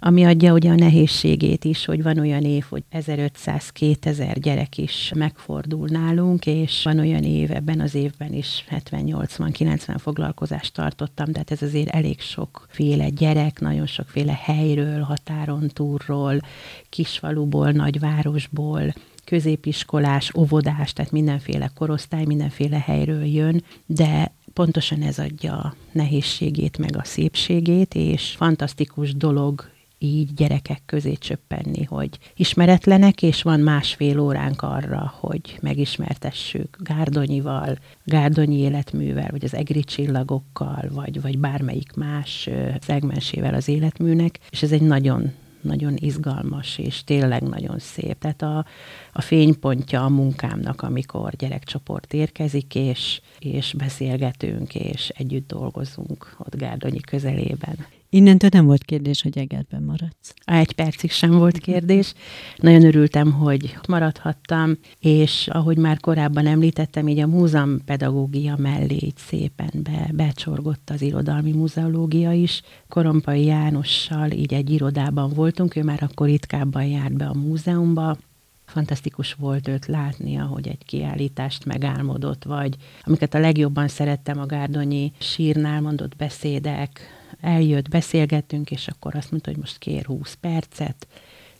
ami 0.00 0.24
adja 0.24 0.52
ugye 0.52 0.70
a 0.70 0.74
nehézségét 0.74 1.64
is, 1.64 1.84
hogy 1.84 2.02
van 2.02 2.18
olyan 2.18 2.42
év, 2.42 2.64
hogy 2.68 2.82
1500-2000 2.92 4.36
gyerek 4.40 4.78
is 4.78 5.12
megfordul 5.14 5.88
nálunk, 5.90 6.46
és 6.46 6.82
van 6.84 6.98
olyan 6.98 7.22
év, 7.22 7.50
ebben 7.50 7.80
az 7.80 7.94
évben 7.94 8.32
is 8.32 8.64
70-80-90 8.70 9.96
foglalkozást 9.98 10.74
tartottam, 10.74 11.32
tehát 11.32 11.50
ez 11.50 11.62
azért 11.62 11.88
elég 11.88 12.20
sokféle 12.20 13.08
gyerek, 13.08 13.60
nagyon 13.60 13.86
sokféle 13.86 14.38
helyről, 14.42 15.00
határon 15.00 15.68
túlról, 15.68 16.40
kisfaluból, 16.88 17.70
nagyvárosból, 17.70 18.94
középiskolás, 19.24 20.34
óvodás, 20.36 20.92
tehát 20.92 21.12
mindenféle 21.12 21.70
korosztály, 21.74 22.24
mindenféle 22.24 22.78
helyről 22.78 23.24
jön, 23.24 23.62
de 23.86 24.32
pontosan 24.52 25.02
ez 25.02 25.18
adja 25.18 25.56
a 25.56 25.74
nehézségét, 25.92 26.78
meg 26.78 26.96
a 26.96 27.04
szépségét, 27.04 27.94
és 27.94 28.34
fantasztikus 28.36 29.14
dolog 29.14 29.76
így 29.98 30.34
gyerekek 30.34 30.82
közé 30.86 31.12
csöppenni, 31.12 31.84
hogy 31.84 32.18
ismeretlenek, 32.36 33.22
és 33.22 33.42
van 33.42 33.60
másfél 33.60 34.18
óránk 34.18 34.62
arra, 34.62 35.12
hogy 35.20 35.58
megismertessük 35.60 36.76
Gárdonyival, 36.80 37.78
Gárdonyi 38.04 38.58
életművel, 38.58 39.28
vagy 39.30 39.44
az 39.44 39.54
egri 39.54 39.84
csillagokkal, 39.84 40.88
vagy, 40.92 41.20
vagy 41.20 41.38
bármelyik 41.38 41.92
más 41.92 42.48
szegmensével 42.80 43.54
az 43.54 43.68
életműnek, 43.68 44.38
és 44.50 44.62
ez 44.62 44.72
egy 44.72 44.82
nagyon 44.82 45.32
nagyon 45.60 45.94
izgalmas, 45.96 46.78
és 46.78 47.04
tényleg 47.04 47.42
nagyon 47.42 47.78
szép. 47.78 48.18
Tehát 48.18 48.42
a, 48.42 48.64
a 49.12 49.20
fénypontja 49.20 50.04
a 50.04 50.08
munkámnak, 50.08 50.82
amikor 50.82 51.36
gyerekcsoport 51.36 52.12
érkezik, 52.12 52.74
és, 52.74 53.20
és 53.38 53.74
beszélgetünk, 53.78 54.74
és 54.74 55.08
együtt 55.08 55.48
dolgozunk 55.48 56.36
ott 56.38 56.56
Gárdonyi 56.56 57.00
közelében. 57.00 57.86
Innentől 58.10 58.50
nem 58.52 58.66
volt 58.66 58.84
kérdés, 58.84 59.22
hogy 59.22 59.38
Egerben 59.38 59.82
maradsz. 59.82 60.34
Egy 60.44 60.72
percig 60.72 61.10
sem 61.10 61.30
volt 61.30 61.58
kérdés. 61.58 62.14
Nagyon 62.56 62.84
örültem, 62.84 63.32
hogy 63.32 63.76
maradhattam, 63.88 64.76
és 65.00 65.48
ahogy 65.48 65.76
már 65.76 66.00
korábban 66.00 66.46
említettem, 66.46 67.08
így 67.08 67.18
a 67.18 67.26
múzeum 67.26 67.84
pedagógia 67.84 68.56
mellé 68.56 68.94
így 68.94 69.16
szépen 69.16 69.70
be, 69.72 70.10
becsorgott 70.12 70.90
az 70.90 71.02
irodalmi 71.02 71.52
muzeológia 71.52 72.32
is. 72.32 72.62
Korompai 72.88 73.44
Jánossal 73.44 74.30
így 74.30 74.54
egy 74.54 74.70
irodában 74.70 75.30
voltunk, 75.30 75.76
ő 75.76 75.82
már 75.82 76.02
akkor 76.02 76.26
ritkábban 76.26 76.84
járt 76.84 77.16
be 77.16 77.26
a 77.26 77.34
múzeumba, 77.34 78.16
fantasztikus 78.64 79.32
volt 79.32 79.68
őt 79.68 79.86
látni, 79.86 80.36
ahogy 80.36 80.68
egy 80.68 80.84
kiállítást 80.84 81.64
megálmodott, 81.64 82.44
vagy 82.44 82.76
amiket 83.02 83.34
a 83.34 83.38
legjobban 83.38 83.88
szerettem 83.88 84.38
a 84.38 84.46
Gárdonyi 84.46 85.12
sírnál 85.18 85.80
mondott 85.80 86.16
beszédek, 86.16 87.17
eljött, 87.40 87.88
beszélgettünk, 87.88 88.70
és 88.70 88.88
akkor 88.88 89.14
azt 89.14 89.30
mondta, 89.30 89.50
hogy 89.50 89.58
most 89.58 89.78
kér 89.78 90.04
20 90.04 90.34
percet, 90.34 91.06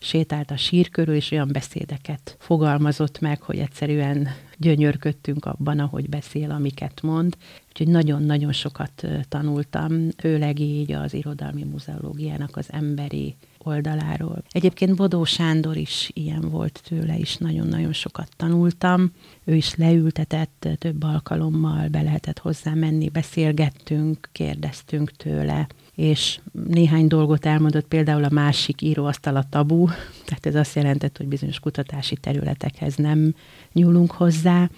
sétált 0.01 0.51
a 0.51 0.57
sír 0.57 0.89
körül, 0.89 1.15
és 1.15 1.31
olyan 1.31 1.49
beszédeket 1.53 2.37
fogalmazott 2.39 3.21
meg, 3.21 3.43
hogy 3.43 3.59
egyszerűen 3.59 4.29
gyönyörködtünk 4.57 5.45
abban, 5.45 5.79
ahogy 5.79 6.09
beszél, 6.09 6.51
amiket 6.51 7.03
mond. 7.03 7.37
Úgyhogy 7.69 7.89
nagyon-nagyon 7.89 8.53
sokat 8.53 9.07
tanultam, 9.29 10.09
főleg 10.19 10.59
így 10.59 10.93
az 10.93 11.15
irodalmi 11.15 11.65
muzeológiának 11.65 12.57
az 12.57 12.67
emberi 12.71 13.37
oldaláról. 13.69 14.43
Egyébként 14.51 14.97
Bodó 14.97 15.25
Sándor 15.25 15.77
is 15.77 16.11
ilyen 16.15 16.41
volt 16.41 16.81
tőle, 16.89 17.17
is 17.17 17.37
nagyon-nagyon 17.37 17.93
sokat 17.93 18.29
tanultam. 18.37 19.13
Ő 19.45 19.55
is 19.55 19.75
leültetett 19.75 20.69
több 20.79 21.03
alkalommal, 21.03 21.89
be 21.89 22.03
lehetett 22.03 22.39
hozzá 22.39 22.75
menni, 22.75 23.09
beszélgettünk, 23.09 24.29
kérdeztünk 24.33 25.11
tőle 25.11 25.67
és 25.99 26.41
néhány 26.69 27.07
dolgot 27.07 27.47
elmondott, 27.47 27.87
például 27.87 28.25
a 28.25 28.31
másik 28.31 28.83
íróasztal 28.83 29.37
a 29.37 29.45
tabu, 29.51 29.87
tehát 30.27 30.47
ez 30.47 30.55
azt 30.55 30.75
jelentett, 30.75 31.17
hogy 31.17 31.27
bizonyos 31.27 31.61
kutatási 31.61 32.17
területekhez 32.17 32.95
nem 32.95 33.35
nyúlunk 33.73 34.11
hozzá, 34.11 34.71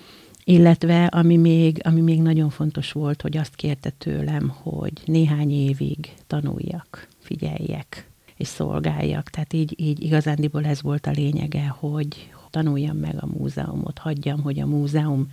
illetve 0.44 1.04
ami 1.04 1.36
még, 1.36 1.80
ami 1.84 2.00
még 2.00 2.22
nagyon 2.22 2.50
fontos 2.50 2.92
volt, 2.92 3.22
hogy 3.22 3.36
azt 3.36 3.54
kérte 3.54 3.90
tőlem, 3.90 4.48
hogy 4.48 4.92
néhány 5.04 5.50
évig 5.50 6.14
tanuljak, 6.26 7.08
figyeljek 7.18 8.09
és 8.40 8.46
szolgáljak. 8.46 9.30
Tehát 9.30 9.52
így, 9.52 9.74
így 9.76 10.02
igazándiból 10.02 10.64
ez 10.64 10.82
volt 10.82 11.06
a 11.06 11.10
lényege, 11.10 11.66
hogy 11.68 12.30
tanuljam 12.50 12.96
meg 12.96 13.16
a 13.20 13.26
múzeumot, 13.38 13.98
hagyjam, 13.98 14.40
hogy 14.42 14.60
a 14.60 14.66
múzeum 14.66 15.28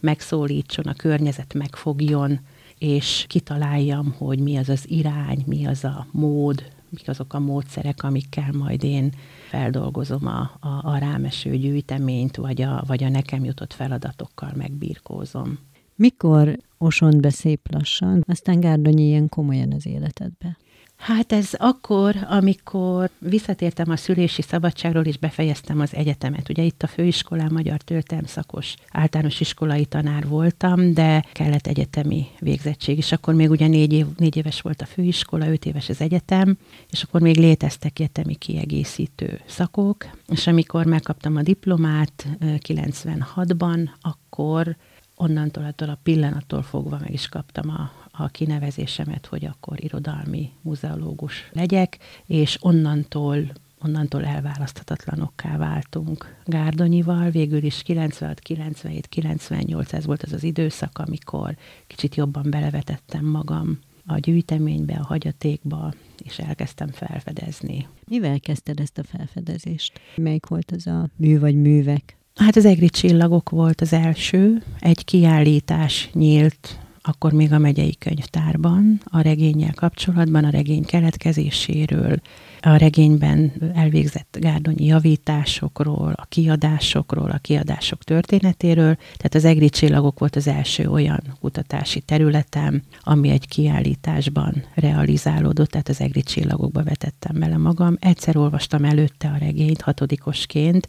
megszólítson, 0.00 0.84
a 0.84 0.94
környezet 0.94 1.54
megfogjon, 1.54 2.40
és 2.78 3.24
kitaláljam, 3.28 4.14
hogy 4.18 4.38
mi 4.38 4.56
az 4.56 4.68
az 4.68 4.90
irány, 4.90 5.42
mi 5.46 5.66
az 5.66 5.84
a 5.84 6.06
mód, 6.10 6.72
mik 6.88 7.08
azok 7.08 7.34
a 7.34 7.38
módszerek, 7.38 8.02
amikkel 8.02 8.52
majd 8.52 8.84
én 8.84 9.12
feldolgozom 9.48 10.26
a, 10.26 10.40
a, 10.60 10.80
a 10.82 10.98
rámeső 10.98 11.56
gyűjteményt, 11.56 12.36
vagy 12.36 12.62
a, 12.62 12.84
vagy 12.86 13.04
a 13.04 13.08
nekem 13.08 13.44
jutott 13.44 13.72
feladatokkal 13.72 14.52
megbírkózom. 14.56 15.58
Mikor 15.94 16.56
osont 16.78 17.20
be 17.20 17.30
szép 17.30 17.72
lassan, 17.72 18.24
aztán 18.26 18.60
Gárdonyi 18.60 19.02
ilyen 19.02 19.28
komolyan 19.28 19.72
az 19.72 19.86
életedbe? 19.86 20.56
Hát 21.02 21.32
ez 21.32 21.50
akkor, 21.52 22.16
amikor 22.28 23.10
visszatértem 23.18 23.90
a 23.90 23.96
szülési 23.96 24.42
szabadságról, 24.42 25.04
és 25.04 25.18
befejeztem 25.18 25.80
az 25.80 25.94
egyetemet. 25.94 26.48
Ugye 26.48 26.62
itt 26.62 26.82
a 26.82 26.86
főiskolán 26.86 27.52
magyar 27.52 27.80
történelm 27.80 28.26
szakos 28.26 28.74
általános 28.90 29.40
iskolai 29.40 29.84
tanár 29.84 30.28
voltam, 30.28 30.94
de 30.94 31.24
kellett 31.32 31.66
egyetemi 31.66 32.26
végzettség, 32.38 32.96
és 32.96 33.12
akkor 33.12 33.34
még 33.34 33.50
ugye 33.50 33.66
négy, 33.66 33.92
év, 33.92 34.06
négy 34.16 34.36
éves 34.36 34.60
volt 34.60 34.82
a 34.82 34.86
főiskola, 34.86 35.50
öt 35.50 35.66
éves 35.66 35.88
az 35.88 36.00
egyetem, 36.00 36.58
és 36.90 37.02
akkor 37.02 37.20
még 37.20 37.36
léteztek 37.36 37.98
egyetemi 37.98 38.34
kiegészítő 38.34 39.40
szakok, 39.46 40.06
és 40.28 40.46
amikor 40.46 40.86
megkaptam 40.86 41.36
a 41.36 41.42
diplomát 41.42 42.26
96-ban, 42.40 43.88
akkor 44.00 44.76
onnantól, 45.16 45.64
attól 45.64 45.88
a 45.88 45.98
pillanattól 46.02 46.62
fogva 46.62 46.98
meg 47.00 47.12
is 47.12 47.28
kaptam 47.28 47.70
a, 47.70 47.90
a 48.22 48.28
kinevezésemet, 48.28 49.26
hogy 49.26 49.44
akkor 49.44 49.84
irodalmi 49.84 50.50
muzeológus 50.60 51.50
legyek, 51.52 51.98
és 52.26 52.56
onnantól 52.60 53.52
onnantól 53.84 54.24
elválaszthatatlanokká 54.24 55.56
váltunk 55.56 56.36
Gárdonyival. 56.44 57.30
Végül 57.30 57.62
is 57.62 57.82
96, 57.82 58.40
97, 58.40 59.06
98 59.06 59.92
ez 59.92 60.06
volt 60.06 60.22
az 60.22 60.32
az 60.32 60.42
időszak, 60.42 60.98
amikor 60.98 61.56
kicsit 61.86 62.14
jobban 62.14 62.46
belevetettem 62.50 63.24
magam 63.24 63.78
a 64.06 64.18
gyűjteménybe, 64.18 64.94
a 64.94 65.06
hagyatékba, 65.06 65.92
és 66.24 66.38
elkezdtem 66.38 66.88
felfedezni. 66.88 67.88
Mivel 68.04 68.40
kezdted 68.40 68.80
ezt 68.80 68.98
a 68.98 69.04
felfedezést? 69.04 70.00
Melyik 70.16 70.46
volt 70.46 70.70
az 70.70 70.86
a 70.86 71.08
mű 71.16 71.38
vagy 71.38 71.54
művek? 71.54 72.16
Hát 72.34 72.56
az 72.56 72.64
egri 72.64 72.88
csillagok 72.88 73.50
volt 73.50 73.80
az 73.80 73.92
első. 73.92 74.62
Egy 74.78 75.04
kiállítás 75.04 76.10
nyílt 76.12 76.78
akkor 77.02 77.32
még 77.32 77.52
a 77.52 77.58
megyei 77.58 77.96
könyvtárban 77.98 79.00
a 79.04 79.20
regényel 79.20 79.72
kapcsolatban, 79.74 80.44
a 80.44 80.50
regény 80.50 80.84
keletkezéséről, 80.84 82.20
a 82.60 82.76
regényben 82.76 83.52
elvégzett 83.74 84.36
gárdonyi 84.40 84.84
javításokról, 84.84 86.12
a 86.16 86.24
kiadásokról, 86.24 87.30
a 87.30 87.38
kiadások 87.38 88.04
történetéről. 88.04 88.94
Tehát 88.94 89.34
az 89.34 89.44
egri 89.44 89.68
csillagok 89.68 90.18
volt 90.18 90.36
az 90.36 90.46
első 90.46 90.88
olyan 90.88 91.22
kutatási 91.40 92.00
területem, 92.00 92.82
ami 93.00 93.28
egy 93.28 93.48
kiállításban 93.48 94.64
realizálódott, 94.74 95.70
tehát 95.70 95.88
az 95.88 96.00
egri 96.00 96.22
csillagokba 96.22 96.82
vetettem 96.82 97.38
bele 97.38 97.56
magam. 97.56 97.96
Egyszer 98.00 98.36
olvastam 98.36 98.84
előtte 98.84 99.28
a 99.28 99.38
regényt 99.38 99.80
hatodikosként, 99.80 100.88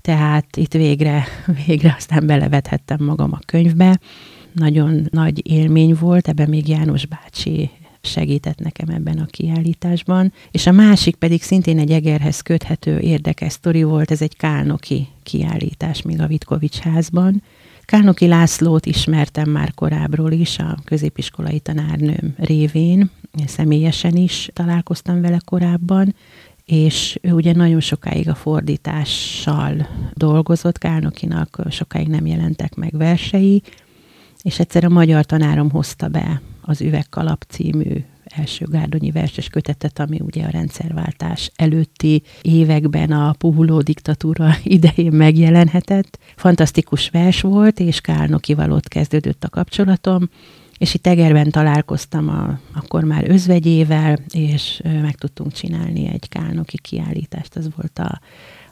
tehát 0.00 0.56
itt 0.56 0.72
végre, 0.72 1.24
végre 1.66 1.94
aztán 1.96 2.26
belevethettem 2.26 3.04
magam 3.04 3.32
a 3.32 3.38
könyvbe, 3.46 3.98
nagyon 4.54 5.08
nagy 5.10 5.50
élmény 5.50 5.94
volt, 6.00 6.28
ebben 6.28 6.48
még 6.48 6.68
János 6.68 7.06
bácsi 7.06 7.70
segített 8.00 8.58
nekem 8.58 8.88
ebben 8.88 9.18
a 9.18 9.26
kiállításban. 9.26 10.32
És 10.50 10.66
a 10.66 10.72
másik 10.72 11.16
pedig 11.16 11.42
szintén 11.42 11.78
egy 11.78 11.90
Egerhez 11.90 12.40
köthető 12.40 12.98
érdekes 12.98 13.52
sztori 13.52 13.82
volt, 13.82 14.10
ez 14.10 14.22
egy 14.22 14.36
Kálnoki 14.36 15.08
kiállítás 15.22 16.02
még 16.02 16.20
a 16.20 16.26
Vitkovics 16.26 16.78
házban. 16.78 17.42
Kálnoki 17.84 18.26
Lászlót 18.26 18.86
ismertem 18.86 19.50
már 19.50 19.74
korábbról 19.74 20.32
is, 20.32 20.58
a 20.58 20.76
középiskolai 20.84 21.58
tanárnőm 21.58 22.34
révén, 22.36 23.10
személyesen 23.46 24.16
is 24.16 24.50
találkoztam 24.52 25.20
vele 25.20 25.38
korábban, 25.44 26.14
és 26.64 27.18
ő 27.22 27.32
ugye 27.32 27.52
nagyon 27.52 27.80
sokáig 27.80 28.28
a 28.28 28.34
fordítással 28.34 29.88
dolgozott, 30.14 30.78
Kálnokinak 30.78 31.62
sokáig 31.70 32.08
nem 32.08 32.26
jelentek 32.26 32.74
meg 32.74 32.96
versei, 32.96 33.62
és 34.44 34.58
egyszer 34.58 34.84
a 34.84 34.88
magyar 34.88 35.24
tanárom 35.24 35.70
hozta 35.70 36.08
be 36.08 36.40
az 36.60 36.80
Üvegkalap 36.80 37.44
című 37.48 38.04
első 38.24 38.64
gárdonyi 38.68 39.10
verses 39.10 39.48
kötetet, 39.48 39.98
ami 39.98 40.20
ugye 40.20 40.44
a 40.44 40.50
rendszerváltás 40.50 41.50
előtti 41.56 42.22
években 42.42 43.12
a 43.12 43.32
puhuló 43.32 43.80
diktatúra 43.80 44.56
idején 44.64 45.12
megjelenhetett. 45.12 46.18
Fantasztikus 46.36 47.08
vers 47.08 47.40
volt, 47.40 47.80
és 47.80 48.00
Kálnokival 48.00 48.72
ott 48.72 48.88
kezdődött 48.88 49.44
a 49.44 49.48
kapcsolatom, 49.48 50.28
és 50.78 50.94
itt 50.94 51.06
Egerben 51.06 51.50
találkoztam 51.50 52.28
a, 52.28 52.58
akkor 52.74 53.04
már 53.04 53.30
özvegyével, 53.30 54.18
és 54.32 54.80
meg 54.82 55.14
tudtunk 55.14 55.52
csinálni 55.52 56.08
egy 56.08 56.28
Kálnoki 56.28 56.78
kiállítást, 56.78 57.56
az 57.56 57.68
volt 57.76 57.98
a 57.98 58.20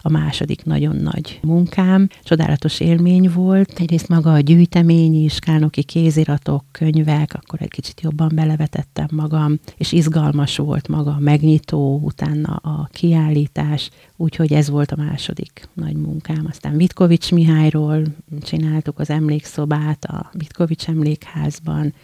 a 0.02 0.10
második 0.10 0.64
nagyon 0.64 0.96
nagy 0.96 1.38
munkám. 1.42 2.08
Csodálatos 2.22 2.80
élmény 2.80 3.30
volt. 3.34 3.78
Egyrészt 3.78 4.08
maga 4.08 4.32
a 4.32 4.40
gyűjtemény 4.40 5.24
is, 5.24 5.38
kálnoki 5.38 5.82
kéziratok, 5.82 6.64
könyvek, 6.70 7.34
akkor 7.34 7.62
egy 7.62 7.70
kicsit 7.70 8.00
jobban 8.00 8.30
belevetettem 8.34 9.08
magam, 9.12 9.58
és 9.76 9.92
izgalmas 9.92 10.56
volt 10.56 10.88
maga 10.88 11.10
a 11.10 11.20
megnyitó, 11.20 12.00
utána 12.02 12.54
a 12.54 12.88
kiállítás, 12.92 13.90
úgyhogy 14.16 14.52
ez 14.52 14.70
volt 14.70 14.92
a 14.92 14.96
második 14.96 15.68
nagy 15.72 15.96
munkám. 15.96 16.46
Aztán 16.48 16.76
Vitkovics 16.76 17.32
Mihályról 17.32 18.02
csináltuk 18.42 18.98
az 18.98 19.10
emlékszobát 19.10 20.04
a 20.04 20.30
Vitkovics 20.32 20.88
emlékházban, 20.88 21.94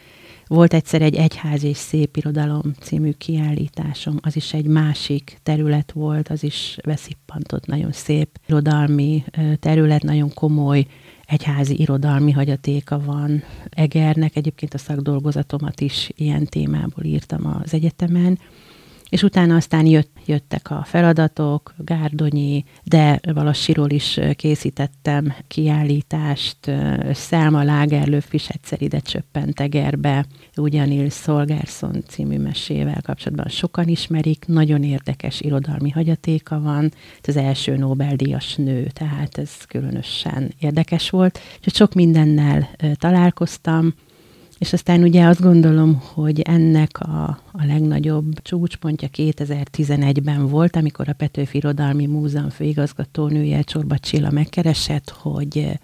volt 0.48 0.74
egyszer 0.74 1.02
egy 1.02 1.14
Egyház 1.14 1.62
és 1.62 1.76
Szép 1.76 2.16
Irodalom 2.16 2.74
című 2.80 3.10
kiállításom, 3.10 4.16
az 4.20 4.36
is 4.36 4.52
egy 4.52 4.66
másik 4.66 5.38
terület 5.42 5.92
volt, 5.92 6.28
az 6.28 6.42
is 6.42 6.76
veszippantott, 6.82 7.66
nagyon 7.66 7.92
szép 7.92 8.28
irodalmi 8.46 9.24
terület, 9.60 10.02
nagyon 10.02 10.34
komoly 10.34 10.86
egyházi 11.26 11.80
irodalmi 11.80 12.32
hagyatéka 12.32 13.00
van 13.00 13.42
Egernek. 13.70 14.36
Egyébként 14.36 14.74
a 14.74 14.78
szakdolgozatomat 14.78 15.80
is 15.80 16.10
ilyen 16.16 16.44
témából 16.44 17.04
írtam 17.04 17.60
az 17.62 17.74
egyetemen, 17.74 18.38
és 19.08 19.22
utána 19.22 19.54
aztán 19.54 19.86
jött, 19.86 20.16
jöttek 20.26 20.70
a 20.70 20.82
feladatok, 20.84 21.74
Gárdonyi, 21.76 22.64
de 22.84 23.20
Valassiról 23.32 23.90
is 23.90 24.20
készítettem 24.36 25.34
kiállítást, 25.48 26.56
Szelma 27.12 27.62
Lágerlöf 27.62 28.32
is 28.32 28.48
egyszer 28.48 28.82
ide 28.82 28.98
csöppent 28.98 29.60
Egerbe, 29.60 30.26
ugyanígy 30.56 31.10
Szolgárszon 31.10 32.02
című 32.06 32.38
mesével 32.38 33.00
kapcsolatban 33.02 33.48
sokan 33.48 33.88
ismerik, 33.88 34.44
nagyon 34.46 34.82
érdekes 34.82 35.40
irodalmi 35.40 35.90
hagyatéka 35.90 36.60
van, 36.60 36.92
ez 37.22 37.36
az 37.36 37.42
első 37.42 37.76
Nobel-díjas 37.76 38.54
nő, 38.54 38.86
tehát 38.92 39.38
ez 39.38 39.50
különösen 39.68 40.54
érdekes 40.58 41.10
volt, 41.10 41.38
és 41.64 41.72
sok 41.74 41.94
mindennel 41.94 42.68
találkoztam, 42.98 43.94
és 44.58 44.72
aztán 44.72 45.02
ugye 45.02 45.26
azt 45.26 45.40
gondolom, 45.40 46.02
hogy 46.14 46.40
ennek 46.40 47.00
a, 47.00 47.24
a 47.52 47.64
legnagyobb 47.66 48.42
csúcspontja 48.42 49.08
2011-ben 49.12 50.48
volt, 50.48 50.76
amikor 50.76 51.08
a 51.08 51.12
Petőfi 51.12 51.56
Irodalmi 51.56 52.06
Múzeum 52.06 52.50
főigazgatónője 52.50 53.62
Csorba 53.62 53.98
Csilla 53.98 54.30
megkeresett, 54.30 55.10
hogy 55.10 55.78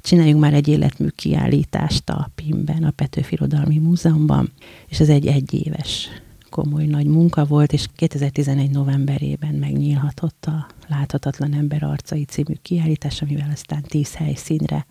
csináljunk 0.00 0.40
már 0.40 0.54
egy 0.54 0.68
életmű 0.68 1.08
kiállítást 1.08 2.08
a 2.10 2.30
PIM-ben, 2.34 2.84
a 2.84 2.90
Petőfi 2.90 3.34
Irodalmi 3.34 3.78
Múzeumban, 3.78 4.52
és 4.88 5.00
ez 5.00 5.08
egy 5.08 5.26
egyéves 5.26 6.08
komoly 6.50 6.84
nagy 6.84 7.06
munka 7.06 7.44
volt, 7.44 7.72
és 7.72 7.86
2011 7.96 8.70
novemberében 8.70 9.54
megnyílhatott 9.54 10.44
a 10.44 10.66
Láthatatlan 10.88 11.54
ember 11.54 11.82
arcai 11.82 12.24
című 12.24 12.54
kiállítás, 12.62 13.22
amivel 13.22 13.50
aztán 13.52 13.82
tíz 13.82 14.14
helyszínre 14.14 14.86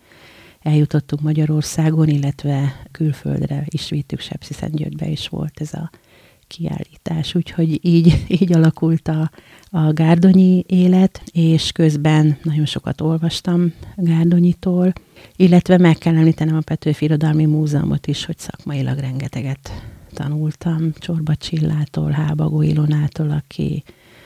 eljutottunk 0.62 1.22
Magyarországon, 1.22 2.08
illetve 2.08 2.82
külföldre 2.90 3.64
is 3.68 3.88
vittük, 3.88 4.20
Sepsiszentgyörgybe 4.20 5.08
is 5.08 5.28
volt 5.28 5.60
ez 5.60 5.74
a 5.74 5.90
kiállítás, 6.46 7.34
úgyhogy 7.34 7.84
így, 7.84 8.24
így 8.40 8.52
alakult 8.52 9.08
a, 9.08 9.30
a 9.70 9.92
gárdonyi 9.92 10.64
élet, 10.66 11.22
és 11.32 11.72
közben 11.72 12.38
nagyon 12.42 12.66
sokat 12.66 13.00
olvastam 13.00 13.72
Gárdonyitól, 13.96 14.92
illetve 15.36 15.78
meg 15.78 15.98
kell 15.98 16.16
említenem 16.16 16.56
a 16.56 16.60
Petőfi 16.60 17.04
Irodalmi 17.04 17.44
Múzeumot 17.44 18.06
is, 18.06 18.24
hogy 18.24 18.38
szakmailag 18.38 18.98
rengeteget 18.98 19.70
tanultam 20.14 20.92
Csorba 20.98 21.34
Csillától, 21.34 22.10
Hábagó 22.10 22.62
Ilonától, 22.62 23.30
aki 23.30 23.82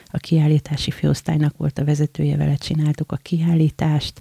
a 0.07 0.18
kiállítási 0.18 0.90
főosztálynak 0.90 1.57
volt 1.57 1.79
a 1.79 1.85
vezetője, 1.85 2.37
vele 2.37 2.55
csináltuk 2.55 3.12
a 3.12 3.18
kiállítást, 3.22 4.18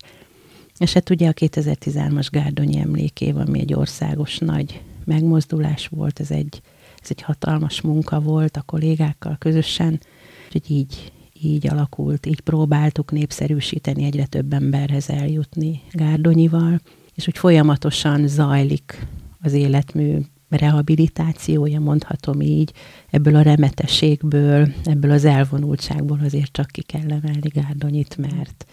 és 0.78 0.94
hát 0.94 1.10
ugye 1.10 1.28
a 1.28 1.34
2013-as 1.34 2.28
Gárdonyi 2.32 2.78
emlékév, 2.78 3.38
ami 3.38 3.60
egy 3.60 3.74
országos 3.74 4.38
nagy 4.38 4.82
megmozdulás 5.06 5.88
volt, 5.88 6.20
ez 6.20 6.32
egy, 6.32 6.62
ez 7.02 7.08
egy 7.10 7.22
hatalmas 7.22 7.82
munka 7.82 8.20
volt 8.20 8.58
a 8.58 8.62
kollégákkal 8.62 9.36
közösen, 9.40 10.00
úgyhogy 10.46 10.72
így, 10.72 11.12
így 11.42 11.68
alakult, 11.68 12.26
így 12.26 12.40
próbáltuk 12.40 13.12
népszerűsíteni, 13.12 14.04
egyre 14.04 14.26
több 14.26 14.54
emberhez 14.54 15.10
eljutni 15.10 15.82
Gárdonyival, 15.92 16.82
és 17.16 17.28
úgy 17.28 17.38
folyamatosan 17.38 18.28
zajlik 18.28 19.08
az 19.42 19.54
életmű 19.54 20.20
rehabilitációja, 20.50 21.80
mondhatom 21.80 22.42
így, 22.42 22.72
ebből 23.10 23.36
a 23.36 23.42
remetességből, 23.42 24.68
ebből 24.84 25.12
az 25.12 25.26
elvonultságból 25.26 26.20
azért 26.24 26.52
csak 26.52 26.68
ki 26.68 26.82
kell 26.82 27.12
emelni 27.12 27.48
Gárdonyit, 27.48 28.18
mert, 28.18 28.66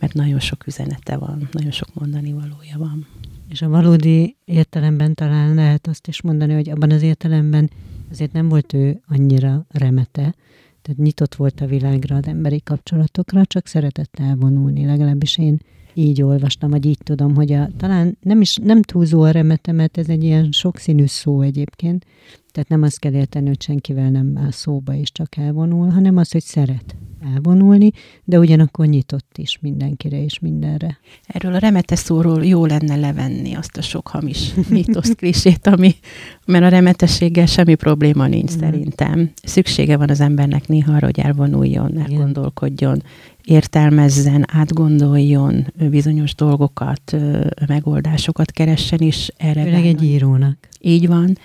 mert 0.00 0.14
nagyon 0.14 0.40
sok 0.40 0.66
üzenete 0.66 1.16
van, 1.16 1.48
nagyon 1.52 1.70
sok 1.70 1.94
mondani 1.94 2.32
valója 2.32 2.78
van. 2.78 3.06
És 3.48 3.62
a 3.62 3.68
valódi 3.68 4.36
értelemben 4.44 5.14
talán 5.14 5.54
lehet 5.54 5.86
azt 5.86 6.06
is 6.06 6.22
mondani, 6.22 6.54
hogy 6.54 6.70
abban 6.70 6.90
az 6.90 7.02
értelemben 7.02 7.70
azért 8.10 8.32
nem 8.32 8.48
volt 8.48 8.72
ő 8.72 9.00
annyira 9.08 9.66
remete, 9.68 10.34
tehát 10.82 11.00
nyitott 11.00 11.34
volt 11.34 11.60
a 11.60 11.66
világra, 11.66 12.16
az 12.16 12.26
emberi 12.26 12.60
kapcsolatokra, 12.64 13.44
csak 13.44 13.66
szeretett 13.66 14.16
elvonulni, 14.18 14.84
legalábbis 14.84 15.38
én 15.38 15.58
így 15.94 16.22
olvastam, 16.22 16.70
vagy 16.70 16.86
így 16.86 16.98
tudom, 17.04 17.34
hogy 17.34 17.52
a, 17.52 17.68
talán 17.76 18.18
nem 18.20 18.40
is 18.40 18.56
nem 18.56 18.82
túlzó 18.82 19.22
a 19.22 19.30
remete, 19.30 19.72
mert 19.72 19.98
ez 19.98 20.08
egy 20.08 20.24
ilyen 20.24 20.52
sokszínű 20.52 21.06
szó 21.06 21.40
egyébként, 21.40 22.06
tehát 22.52 22.68
nem 22.68 22.82
azt 22.82 22.98
kell 22.98 23.12
érteni, 23.12 23.46
hogy 23.46 23.62
senkivel 23.62 24.10
nem 24.10 24.38
áll 24.38 24.50
szóba 24.50 24.94
és 24.94 25.12
csak 25.12 25.36
elvonul, 25.36 25.88
hanem 25.88 26.16
az, 26.16 26.32
hogy 26.32 26.42
szeret 26.42 26.96
elvonulni, 27.34 27.90
de 28.24 28.38
ugyanakkor 28.38 28.86
nyitott 28.86 29.38
is 29.38 29.58
mindenkire 29.60 30.22
és 30.22 30.38
mindenre. 30.38 30.98
Erről 31.26 31.54
a 31.54 31.58
remete 31.58 31.96
szóról 31.96 32.44
jó 32.44 32.66
lenne 32.66 32.96
levenni 32.96 33.54
azt 33.54 33.76
a 33.76 33.82
sok 33.82 34.08
hamis 34.08 34.54
mítosz 34.68 35.14
klisét, 35.14 35.66
ami, 35.66 35.94
mert 36.46 36.64
a 36.64 36.68
remetességgel 36.68 37.46
semmi 37.46 37.74
probléma 37.74 38.26
nincs 38.26 38.56
mm. 38.56 38.58
szerintem. 38.58 39.30
Szüksége 39.42 39.96
van 39.96 40.08
az 40.08 40.20
embernek 40.20 40.68
néha 40.68 40.92
arra, 40.92 41.06
hogy 41.06 41.20
elvonuljon, 41.20 41.98
elgondolkodjon, 41.98 43.02
értelmezzen, 43.44 44.44
átgondoljon 44.52 45.72
bizonyos 45.90 46.34
dolgokat, 46.34 47.16
megoldásokat 47.66 48.50
keressen, 48.50 49.00
is 49.00 49.30
erre. 49.36 49.62
Főleg 49.62 49.86
egy 49.86 50.02
írónak. 50.02 50.56
Így 50.80 51.06
van. 51.06 51.38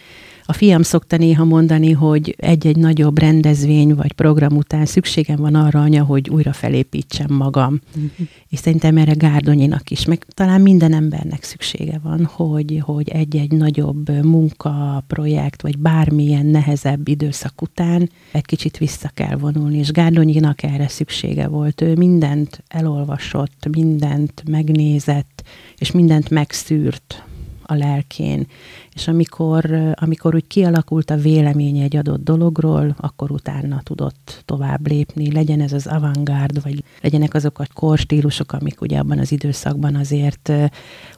A 0.51 0.53
fiam 0.53 0.81
szokta 0.81 1.17
néha 1.17 1.43
mondani, 1.43 1.91
hogy 1.91 2.35
egy-egy 2.37 2.75
nagyobb 2.75 3.19
rendezvény 3.19 3.95
vagy 3.95 4.11
program 4.11 4.57
után 4.57 4.85
szükségem 4.85 5.35
van 5.35 5.55
arra, 5.55 5.81
anya, 5.81 6.03
hogy 6.03 6.29
újra 6.29 6.53
felépítsem 6.53 7.33
magam. 7.33 7.79
Uh-huh. 7.95 8.27
És 8.49 8.59
szerintem 8.59 8.97
erre 8.97 9.13
Gárdonyinak 9.13 9.89
is, 9.89 10.05
meg 10.05 10.25
talán 10.33 10.61
minden 10.61 10.93
embernek 10.93 11.43
szüksége 11.43 11.99
van, 12.03 12.25
hogy, 12.25 12.81
hogy 12.85 13.09
egy-egy 13.09 13.51
nagyobb 13.51 14.23
munka, 14.25 15.03
projekt, 15.07 15.61
vagy 15.61 15.77
bármilyen 15.77 16.45
nehezebb 16.45 17.07
időszak 17.07 17.61
után 17.61 18.09
egy 18.31 18.45
kicsit 18.45 18.77
vissza 18.77 19.09
kell 19.13 19.35
vonulni, 19.35 19.77
és 19.77 19.91
Gárdonyinak 19.91 20.63
erre 20.63 20.87
szüksége 20.87 21.47
volt. 21.47 21.81
Ő 21.81 21.95
mindent 21.95 22.63
elolvasott, 22.67 23.67
mindent 23.71 24.43
megnézett, 24.49 25.43
és 25.77 25.91
mindent 25.91 26.29
megszűrt 26.29 27.23
a 27.71 27.75
lelkén. 27.75 28.47
És 28.93 29.07
amikor, 29.07 29.93
amikor 29.93 30.35
úgy 30.35 30.47
kialakult 30.47 31.09
a 31.09 31.15
véleménye 31.15 31.83
egy 31.83 31.95
adott 31.95 32.23
dologról, 32.23 32.95
akkor 32.99 33.31
utána 33.31 33.81
tudott 33.83 34.43
tovább 34.45 34.87
lépni. 34.87 35.31
Legyen 35.31 35.61
ez 35.61 35.73
az 35.73 35.87
avantgárd, 35.87 36.63
vagy 36.63 36.83
legyenek 37.01 37.33
azok 37.33 37.59
a 37.59 37.67
korstílusok, 37.73 38.51
amik 38.53 38.81
ugye 38.81 38.99
abban 38.99 39.19
az 39.19 39.31
időszakban 39.31 39.95
azért 39.95 40.51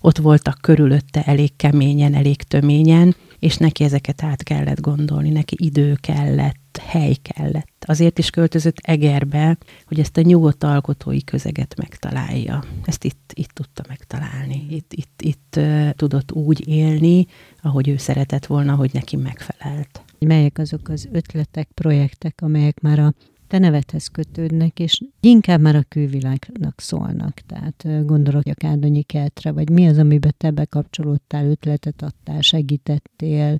ott 0.01 0.17
voltak 0.17 0.57
körülötte 0.61 1.23
elég 1.23 1.55
keményen, 1.55 2.13
elég 2.13 2.43
töményen, 2.43 3.15
és 3.39 3.57
neki 3.57 3.83
ezeket 3.83 4.23
át 4.23 4.43
kellett 4.43 4.81
gondolni, 4.81 5.29
neki 5.29 5.55
idő 5.59 5.97
kellett, 6.01 6.62
hely 6.77 7.13
kellett. 7.13 7.83
Azért 7.85 8.19
is 8.19 8.29
költözött 8.29 8.77
Egerbe, 8.81 9.57
hogy 9.85 9.99
ezt 9.99 10.17
a 10.17 10.21
nyugodt 10.21 10.63
alkotói 10.63 11.23
közeget 11.23 11.75
megtalálja. 11.77 12.63
Ezt 12.85 13.03
itt, 13.03 13.31
itt 13.33 13.49
tudta 13.49 13.83
megtalálni. 13.87 14.65
Itt, 14.69 14.93
itt, 14.93 15.21
itt 15.21 15.53
uh, 15.57 15.89
tudott 15.89 16.31
úgy 16.31 16.67
élni, 16.67 17.25
ahogy 17.61 17.89
ő 17.89 17.97
szeretett 17.97 18.45
volna, 18.45 18.75
hogy 18.75 18.89
neki 18.93 19.15
megfelelt. 19.15 20.01
Melyek 20.19 20.57
azok 20.57 20.89
az 20.89 21.07
ötletek, 21.11 21.69
projektek, 21.73 22.39
amelyek 22.41 22.79
már 22.79 22.99
a 22.99 23.13
te 23.53 23.59
nevedhez 23.59 24.07
kötődnek, 24.07 24.79
és 24.79 25.01
inkább 25.19 25.61
már 25.61 25.75
a 25.75 25.83
külvilágnak 25.87 26.81
szólnak. 26.81 27.33
Tehát 27.33 28.05
gondolok 28.05 28.45
a 28.45 28.53
Kárdonyi 28.53 29.01
kertre, 29.01 29.51
vagy 29.51 29.69
mi 29.69 29.87
az, 29.87 29.97
amiben 29.97 30.33
te 30.37 30.51
bekapcsolódtál, 30.51 31.45
ötletet 31.49 32.01
adtál, 32.01 32.41
segítettél, 32.41 33.57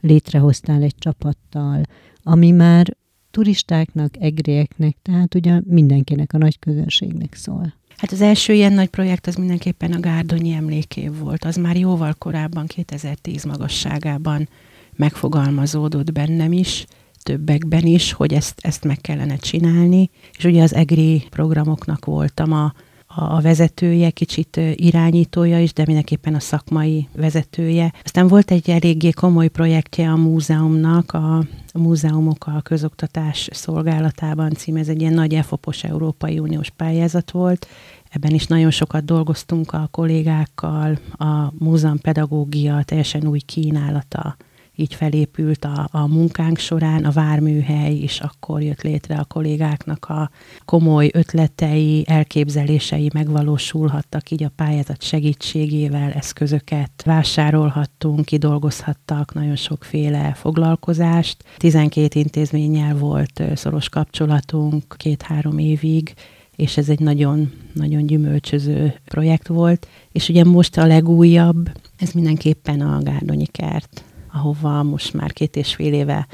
létrehoztál 0.00 0.82
egy 0.82 0.94
csapattal, 0.94 1.82
ami 2.22 2.50
már 2.50 2.96
turistáknak, 3.30 4.14
egrieknek, 4.18 4.96
tehát 5.02 5.34
ugye 5.34 5.60
mindenkinek, 5.64 6.32
a 6.32 6.38
nagy 6.38 6.58
közönségnek 6.58 7.34
szól. 7.34 7.74
Hát 7.96 8.12
az 8.12 8.20
első 8.20 8.52
ilyen 8.52 8.72
nagy 8.72 8.88
projekt 8.88 9.26
az 9.26 9.34
mindenképpen 9.34 9.92
a 9.92 10.00
Gárdonyi 10.00 10.52
emlékév 10.52 11.18
volt. 11.18 11.44
Az 11.44 11.56
már 11.56 11.76
jóval 11.76 12.14
korábban, 12.18 12.66
2010 12.66 13.44
magasságában 13.44 14.48
megfogalmazódott 14.96 16.12
bennem 16.12 16.52
is, 16.52 16.86
többekben 17.22 17.86
is, 17.86 18.12
hogy 18.12 18.34
ezt, 18.34 18.60
ezt 18.60 18.84
meg 18.84 18.98
kellene 19.00 19.36
csinálni. 19.36 20.10
És 20.36 20.44
ugye 20.44 20.62
az 20.62 20.74
EGRI 20.74 21.26
programoknak 21.30 22.04
voltam 22.04 22.52
a, 22.52 22.72
a 23.14 23.40
vezetője, 23.40 24.10
kicsit 24.10 24.60
irányítója 24.74 25.60
is, 25.60 25.72
de 25.72 25.82
mindenképpen 25.86 26.34
a 26.34 26.40
szakmai 26.40 27.08
vezetője. 27.16 27.92
Aztán 28.04 28.28
volt 28.28 28.50
egy 28.50 28.70
eléggé 28.70 29.10
komoly 29.10 29.48
projektje 29.48 30.10
a 30.10 30.16
múzeumnak, 30.16 31.12
a, 31.12 31.36
a 31.72 31.78
múzeumok 31.78 32.46
a 32.46 32.60
közoktatás 32.60 33.48
szolgálatában 33.52 34.50
cím, 34.50 34.76
ez 34.76 34.88
egy 34.88 35.00
ilyen 35.00 35.14
nagy 35.14 35.34
EFOPOS 35.34 35.84
Európai 35.84 36.38
Uniós 36.38 36.70
pályázat 36.70 37.30
volt, 37.30 37.66
Ebben 38.12 38.34
is 38.34 38.46
nagyon 38.46 38.70
sokat 38.70 39.04
dolgoztunk 39.04 39.72
a 39.72 39.88
kollégákkal, 39.90 40.98
a 41.12 41.52
múzeum 41.58 41.98
pedagógia 41.98 42.82
teljesen 42.82 43.26
új 43.26 43.38
kínálata 43.38 44.36
így 44.76 44.94
felépült 44.94 45.64
a, 45.64 45.88
a 45.90 46.06
munkánk 46.06 46.58
során, 46.58 47.04
a 47.04 47.10
várműhely 47.10 47.94
is 47.94 48.20
akkor 48.20 48.62
jött 48.62 48.82
létre 48.82 49.16
a 49.16 49.24
kollégáknak 49.24 50.04
a 50.04 50.30
komoly 50.64 51.10
ötletei, 51.12 52.04
elképzelései 52.06 53.10
megvalósulhattak 53.14 54.30
így 54.30 54.42
a 54.42 54.52
pályázat 54.56 55.02
segítségével, 55.02 56.12
eszközöket 56.12 57.02
vásárolhattunk, 57.04 58.24
kidolgozhattak 58.24 59.34
nagyon 59.34 59.56
sokféle 59.56 60.34
foglalkozást. 60.34 61.44
12 61.56 62.18
intézménnyel 62.18 62.96
volt 62.96 63.42
szoros 63.54 63.88
kapcsolatunk 63.88 64.94
két-három 64.96 65.58
évig, 65.58 66.14
és 66.56 66.76
ez 66.76 66.88
egy 66.88 67.00
nagyon, 67.00 67.52
nagyon 67.72 68.06
gyümölcsöző 68.06 68.94
projekt 69.04 69.48
volt. 69.48 69.88
És 70.12 70.28
ugye 70.28 70.44
most 70.44 70.76
a 70.76 70.86
legújabb, 70.86 71.70
ez 71.98 72.12
mindenképpen 72.12 72.80
a 72.80 73.02
Gárdonyi 73.02 73.46
kert 73.46 74.04
ahova 74.32 74.82
most 74.82 75.14
már 75.14 75.32
két 75.32 75.56
és 75.56 75.74
fél 75.74 75.92
éve 75.92 76.26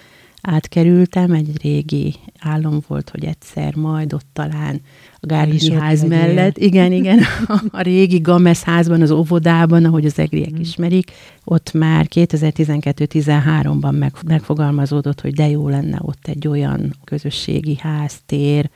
átkerültem, 0.43 1.33
egy 1.33 1.63
régi 1.63 2.15
álom 2.39 2.81
volt, 2.87 3.11
hogy 3.11 3.25
egyszer 3.25 3.75
majd 3.75 4.13
ott 4.13 4.27
talán 4.33 4.81
a 5.21 5.27
Gárdonyi 5.27 5.73
ház 5.73 6.05
mellett, 6.05 6.59
igen, 6.59 6.93
igen, 6.93 7.21
a, 7.47 7.63
a 7.79 7.81
régi 7.81 8.19
Gamesz 8.19 8.63
házban, 8.63 9.03
az 9.03 9.11
óvodában, 9.11 9.85
ahogy 9.85 10.05
az 10.07 10.19
egriek 10.19 10.53
mm. 10.53 10.61
ismerik, 10.61 11.13
ott 11.45 11.73
már 11.73 12.07
2012-13-ban 12.15 13.99
meg, 13.99 14.13
megfogalmazódott, 14.27 15.21
hogy 15.21 15.35
de 15.35 15.49
jó 15.49 15.69
lenne 15.69 15.99
ott 16.01 16.27
egy 16.27 16.49
olyan 16.49 16.95
közösségi 17.05 17.77
ház, 17.81 18.21
tér, 18.27 18.71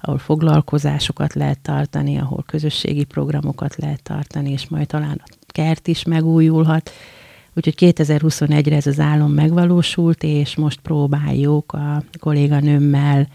ahol 0.00 0.18
foglalkozásokat 0.18 1.34
lehet 1.34 1.58
tartani, 1.60 2.18
ahol 2.18 2.44
közösségi 2.46 3.04
programokat 3.04 3.76
lehet 3.76 4.02
tartani, 4.02 4.50
és 4.50 4.68
majd 4.68 4.86
talán 4.86 5.22
a 5.24 5.28
kert 5.46 5.88
is 5.88 6.04
megújulhat 6.04 6.90
Úgyhogy 7.54 7.74
2021-re 7.78 8.76
ez 8.76 8.86
az 8.86 9.00
álom 9.00 9.32
megvalósult, 9.32 10.22
és 10.22 10.56
most 10.56 10.80
próbáljuk 10.80 11.72
a 11.72 12.02
kolléganőmmel 12.18 13.28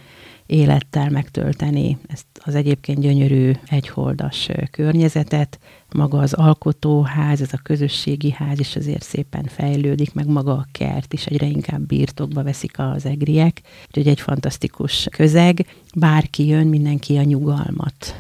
élettel 0.45 1.09
megtölteni 1.09 1.97
ezt 2.07 2.25
az 2.43 2.55
egyébként 2.55 2.99
gyönyörű 2.99 3.51
egyholdas 3.67 4.49
környezetet. 4.71 5.59
Maga 5.93 6.17
az 6.17 6.33
alkotóház, 6.33 7.41
ez 7.41 7.53
a 7.53 7.59
közösségi 7.63 8.31
ház 8.31 8.59
is 8.59 8.75
azért 8.75 9.03
szépen 9.03 9.43
fejlődik, 9.43 10.13
meg 10.13 10.27
maga 10.27 10.51
a 10.51 10.65
kert 10.71 11.13
is 11.13 11.25
egyre 11.25 11.45
inkább 11.45 11.81
birtokba 11.81 12.43
veszik 12.43 12.79
az 12.79 13.05
egriek. 13.05 13.61
Úgyhogy 13.87 14.07
egy 14.07 14.21
fantasztikus 14.21 15.07
közeg. 15.11 15.65
Bárki 15.95 16.47
jön, 16.47 16.67
mindenki 16.67 17.17
a 17.17 17.23
nyugalmat 17.23 18.15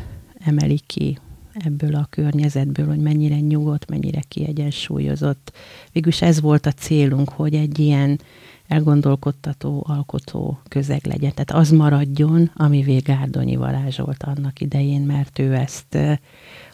emeli 0.45 0.79
ki 0.87 1.17
ebből 1.59 1.95
a 1.95 2.07
környezetből, 2.09 2.87
hogy 2.87 2.99
mennyire 2.99 3.39
nyugodt, 3.39 3.89
mennyire 3.89 4.21
kiegyensúlyozott. 4.27 5.51
Végülis 5.91 6.21
ez 6.21 6.41
volt 6.41 6.65
a 6.65 6.71
célunk, 6.71 7.29
hogy 7.29 7.53
egy 7.53 7.79
ilyen 7.79 8.19
elgondolkodtató, 8.67 9.83
alkotó 9.87 10.59
közeg 10.67 11.05
legyen. 11.05 11.33
Tehát 11.33 11.51
az 11.51 11.69
maradjon, 11.71 12.51
ami 12.55 12.81
Gárdonyi 12.81 13.55
Varázs 13.55 13.97
volt 13.97 14.23
annak 14.23 14.61
idején, 14.61 15.01
mert 15.01 15.39
ő 15.39 15.53
ezt 15.53 15.97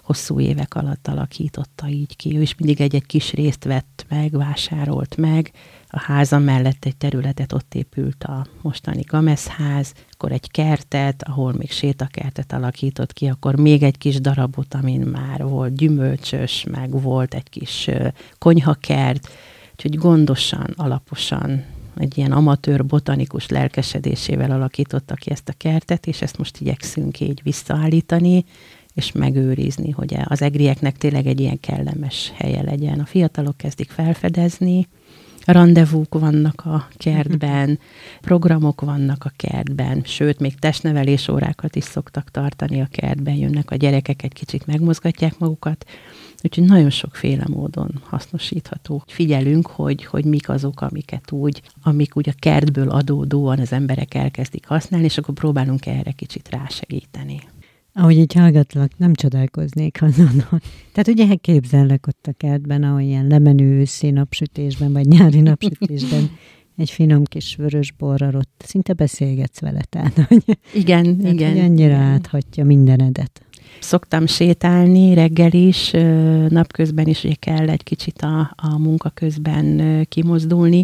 hosszú 0.03 0.39
évek 0.39 0.75
alatt 0.75 1.07
alakította 1.07 1.87
így 1.87 2.15
ki. 2.15 2.37
Ő 2.37 2.41
is 2.41 2.55
mindig 2.55 2.81
egy-egy 2.81 3.05
kis 3.05 3.33
részt 3.33 3.63
vett 3.63 4.05
meg, 4.09 4.31
vásárolt 4.31 5.17
meg. 5.17 5.51
A 5.93 5.99
háza 5.99 6.39
mellett 6.39 6.86
egy 6.86 6.97
területet 6.97 7.54
ott 7.54 7.73
épült 7.75 8.23
a 8.23 8.45
mostani 8.62 9.01
Gameszház, 9.01 9.93
akkor 10.12 10.32
egy 10.32 10.51
kertet, 10.51 11.23
ahol 11.23 11.54
még 11.54 11.71
sétakertet 11.71 12.54
alakított 12.54 13.13
ki, 13.13 13.27
akkor 13.27 13.56
még 13.56 13.84
egy 13.84 13.97
kis 13.97 14.21
darabot, 14.21 14.73
amin 14.73 15.01
már 15.01 15.43
volt 15.43 15.75
gyümölcsös, 15.75 16.65
meg 16.71 17.01
volt 17.01 17.34
egy 17.34 17.49
kis 17.49 17.89
konyhakert, 18.38 19.30
úgyhogy 19.71 19.97
gondosan, 19.97 20.73
alaposan 20.75 21.63
egy 21.97 22.17
ilyen 22.17 22.32
amatőr 22.32 22.86
botanikus 22.86 23.47
lelkesedésével 23.47 24.51
alakította 24.51 25.15
ki 25.15 25.32
ezt 25.32 25.49
a 25.49 25.54
kertet, 25.58 26.08
és 26.08 26.21
ezt 26.21 26.38
most 26.38 26.58
igyekszünk 26.60 27.19
így 27.19 27.41
visszaállítani, 27.43 28.45
és 28.93 29.12
megőrizni, 29.12 29.89
hogy 29.89 30.17
az 30.23 30.41
egrieknek 30.41 30.97
tényleg 30.97 31.27
egy 31.27 31.39
ilyen 31.39 31.60
kellemes 31.60 32.32
helye 32.36 32.62
legyen. 32.62 32.99
A 32.99 33.06
fiatalok 33.06 33.58
kezdik 33.58 33.89
felfedezni, 33.89 34.88
rendezvúk 35.45 36.19
vannak 36.19 36.65
a 36.65 36.88
kertben, 36.97 37.80
programok 38.21 38.82
vannak 38.82 39.25
a 39.25 39.32
kertben, 39.36 40.01
sőt, 40.06 40.39
még 40.39 40.60
testnevelés 40.60 41.27
órákat 41.27 41.75
is 41.75 41.84
szoktak 41.84 42.32
tartani 42.32 42.82
a 42.82 42.88
kertben, 42.91 43.36
jönnek 43.36 43.71
a 43.71 43.75
gyerekek, 43.75 44.23
egy 44.23 44.34
kicsit 44.34 44.65
megmozgatják 44.65 45.38
magukat, 45.38 45.86
Úgyhogy 46.43 46.63
nagyon 46.63 46.89
sokféle 46.89 47.45
módon 47.47 48.01
hasznosítható. 48.04 49.04
Figyelünk, 49.08 49.67
hogy, 49.67 50.06
hogy 50.06 50.25
mik 50.25 50.49
azok, 50.49 50.82
amiket 50.82 51.32
úgy, 51.32 51.62
amik 51.84 52.17
úgy 52.17 52.30
a 52.30 52.34
kertből 52.39 52.89
adódóan 52.89 53.60
az 53.60 53.71
emberek 53.71 54.13
elkezdik 54.13 54.67
használni, 54.67 55.06
és 55.06 55.17
akkor 55.17 55.34
próbálunk 55.34 55.86
erre 55.86 56.12
kicsit 56.12 56.49
rásegíteni. 56.49 57.39
Ahogy 57.93 58.17
így 58.17 58.34
hallgatlak, 58.34 58.97
nem 58.97 59.13
csodálkoznék 59.13 60.01
azon. 60.01 60.43
Tehát 60.91 61.08
ugye 61.08 61.36
képzellek 61.36 62.08
ott 62.08 62.27
a 62.27 62.34
kertben, 62.38 62.84
ahol 62.84 63.01
ilyen 63.01 63.27
lemenő 63.27 63.80
őszi 63.80 64.10
napsütésben, 64.10 64.93
vagy 64.93 65.08
nyári 65.08 65.41
napsütésben 65.41 66.30
egy 66.77 66.89
finom 66.89 67.23
kis 67.23 67.56
vörös 67.56 67.91
borral 67.91 68.36
ott 68.36 68.63
szinte 68.65 68.93
beszélgetsz 68.93 69.60
vele, 69.60 69.82
tehát, 69.89 70.13
hogy, 70.27 70.43
igen, 70.73 71.17
tehát, 71.17 71.34
igen. 71.34 71.51
Hogy 71.51 71.60
annyira 71.60 71.95
áthatja 71.95 72.65
mindenedet. 72.65 73.41
Szoktam 73.80 74.25
sétálni 74.25 75.13
reggel 75.13 75.51
is, 75.51 75.91
napközben 76.49 77.08
is 77.08 77.23
ugye 77.23 77.34
kell 77.34 77.69
egy 77.69 77.84
kicsit 77.84 78.21
a, 78.21 78.54
a 78.56 78.77
munka 78.77 79.10
közben 79.10 80.06
kimozdulni, 80.10 80.84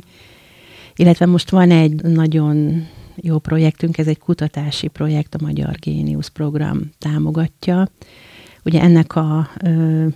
illetve 0.96 1.26
most 1.26 1.50
van 1.50 1.72
egy 1.72 2.02
nagyon 2.02 2.86
jó 3.22 3.40
projektünk, 3.40 3.98
ez 3.98 4.08
egy 4.08 4.20
kutatási 4.20 4.88
projekt, 4.88 5.36
a 5.36 5.44
Magyar 5.46 5.76
Géniusz 5.80 6.28
program 6.28 6.80
támogatja. 6.98 7.90
Ugye 8.64 8.82
ennek 8.82 9.16
a 9.16 9.50
ö, 9.64 10.08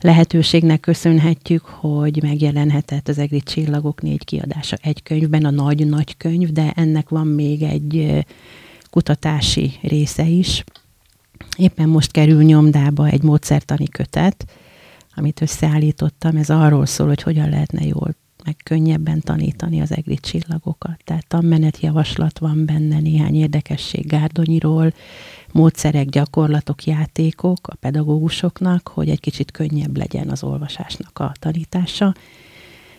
lehetőségnek 0.00 0.80
köszönhetjük, 0.80 1.64
hogy 1.64 2.22
megjelenhetett 2.22 3.08
az 3.08 3.18
EGRI 3.18 3.40
Csillagok 3.40 4.02
négy 4.02 4.24
kiadása 4.24 4.76
egy 4.82 5.02
könyvben, 5.02 5.44
a 5.44 5.50
nagy-nagy 5.50 6.16
könyv, 6.16 6.52
de 6.52 6.72
ennek 6.76 7.08
van 7.08 7.26
még 7.26 7.62
egy 7.62 8.24
kutatási 8.90 9.72
része 9.82 10.26
is, 10.26 10.64
Éppen 11.56 11.88
most 11.88 12.10
kerül 12.10 12.42
nyomdába 12.42 13.06
egy 13.06 13.22
módszertani 13.22 13.88
kötet, 13.88 14.44
amit 15.14 15.40
összeállítottam. 15.40 16.36
Ez 16.36 16.50
arról 16.50 16.86
szól, 16.86 17.06
hogy 17.06 17.22
hogyan 17.22 17.48
lehetne 17.48 17.86
jól 17.86 18.14
meg 18.44 18.56
könnyebben 18.64 19.20
tanítani 19.20 19.80
az 19.80 19.96
egri 19.96 20.16
csillagokat. 20.16 21.00
Tehát 21.04 21.26
tanmenet 21.26 21.80
javaslat 21.80 22.38
van 22.38 22.66
benne, 22.66 23.00
néhány 23.00 23.34
érdekesség 23.34 24.06
Gárdonyiról, 24.06 24.92
módszerek, 25.52 26.08
gyakorlatok, 26.08 26.84
játékok 26.84 27.68
a 27.68 27.74
pedagógusoknak, 27.74 28.88
hogy 28.88 29.08
egy 29.08 29.20
kicsit 29.20 29.50
könnyebb 29.50 29.96
legyen 29.96 30.28
az 30.28 30.42
olvasásnak 30.42 31.18
a 31.18 31.32
tanítása. 31.38 32.14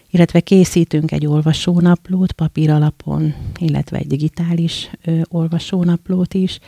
Illetve 0.10 0.40
készítünk 0.40 1.12
egy 1.12 1.26
olvasónaplót 1.26 2.32
papír 2.32 2.70
alapon, 2.70 3.34
illetve 3.60 3.98
egy 3.98 4.08
digitális 4.08 4.90
ö, 5.06 5.22
olvasónaplót 5.30 6.34
is, 6.34 6.60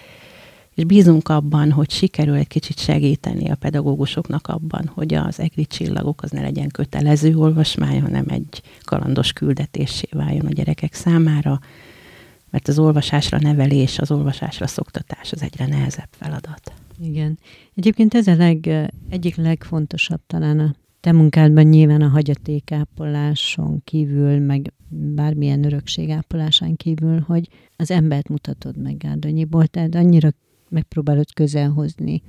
és 0.76 0.84
bízunk 0.84 1.30
abban, 1.30 1.72
hogy 1.72 1.90
sikerül 1.90 2.36
egy 2.36 2.48
kicsit 2.48 2.80
segíteni 2.80 3.50
a 3.50 3.56
pedagógusoknak 3.56 4.48
abban, 4.48 4.92
hogy 4.94 5.14
az 5.14 5.40
egri 5.40 5.66
csillagok 5.66 6.24
az 6.24 6.32
ne 6.32 6.42
legyen 6.42 6.70
kötelező 6.70 7.36
olvasmány, 7.36 8.02
hanem 8.02 8.26
egy 8.28 8.62
kalandos 8.82 9.34
küldetésé 9.34 10.08
váljon 10.12 10.46
a 10.46 10.52
gyerekek 10.52 10.94
számára, 10.94 11.60
mert 12.50 12.68
az 12.68 12.80
olvasásra 12.80 13.38
nevelés, 13.42 14.00
az 14.00 14.12
olvasásra 14.12 14.68
szoktatás 14.68 15.32
az 15.32 15.42
egyre 15.42 15.68
nehezebb 15.68 16.10
feladat. 16.12 16.74
Igen. 17.00 17.40
Egyébként 17.76 18.14
ez 18.14 18.28
a 18.28 18.36
leg, 18.36 18.90
egyik 19.10 19.36
legfontosabb 19.36 20.22
talán 20.28 20.60
a 20.60 20.74
te 21.00 21.12
munkádban 21.12 21.64
nyilván 21.64 22.02
a 22.02 22.08
hagyatékápoláson 22.08 23.82
kívül, 23.84 24.40
meg 24.40 24.74
bármilyen 24.90 25.64
örökségápolásán 25.64 26.76
kívül, 26.76 27.20
hogy 27.20 27.50
az 27.76 27.92
embert 27.92 28.30
mutatod 28.30 28.78
meg 28.78 28.98
Gárdonyiból, 28.98 29.68
tehát 29.68 29.96
annyira 29.96 30.30
megpróbálod 30.74 31.34
közel 31.34 31.70
hozni 31.70 32.22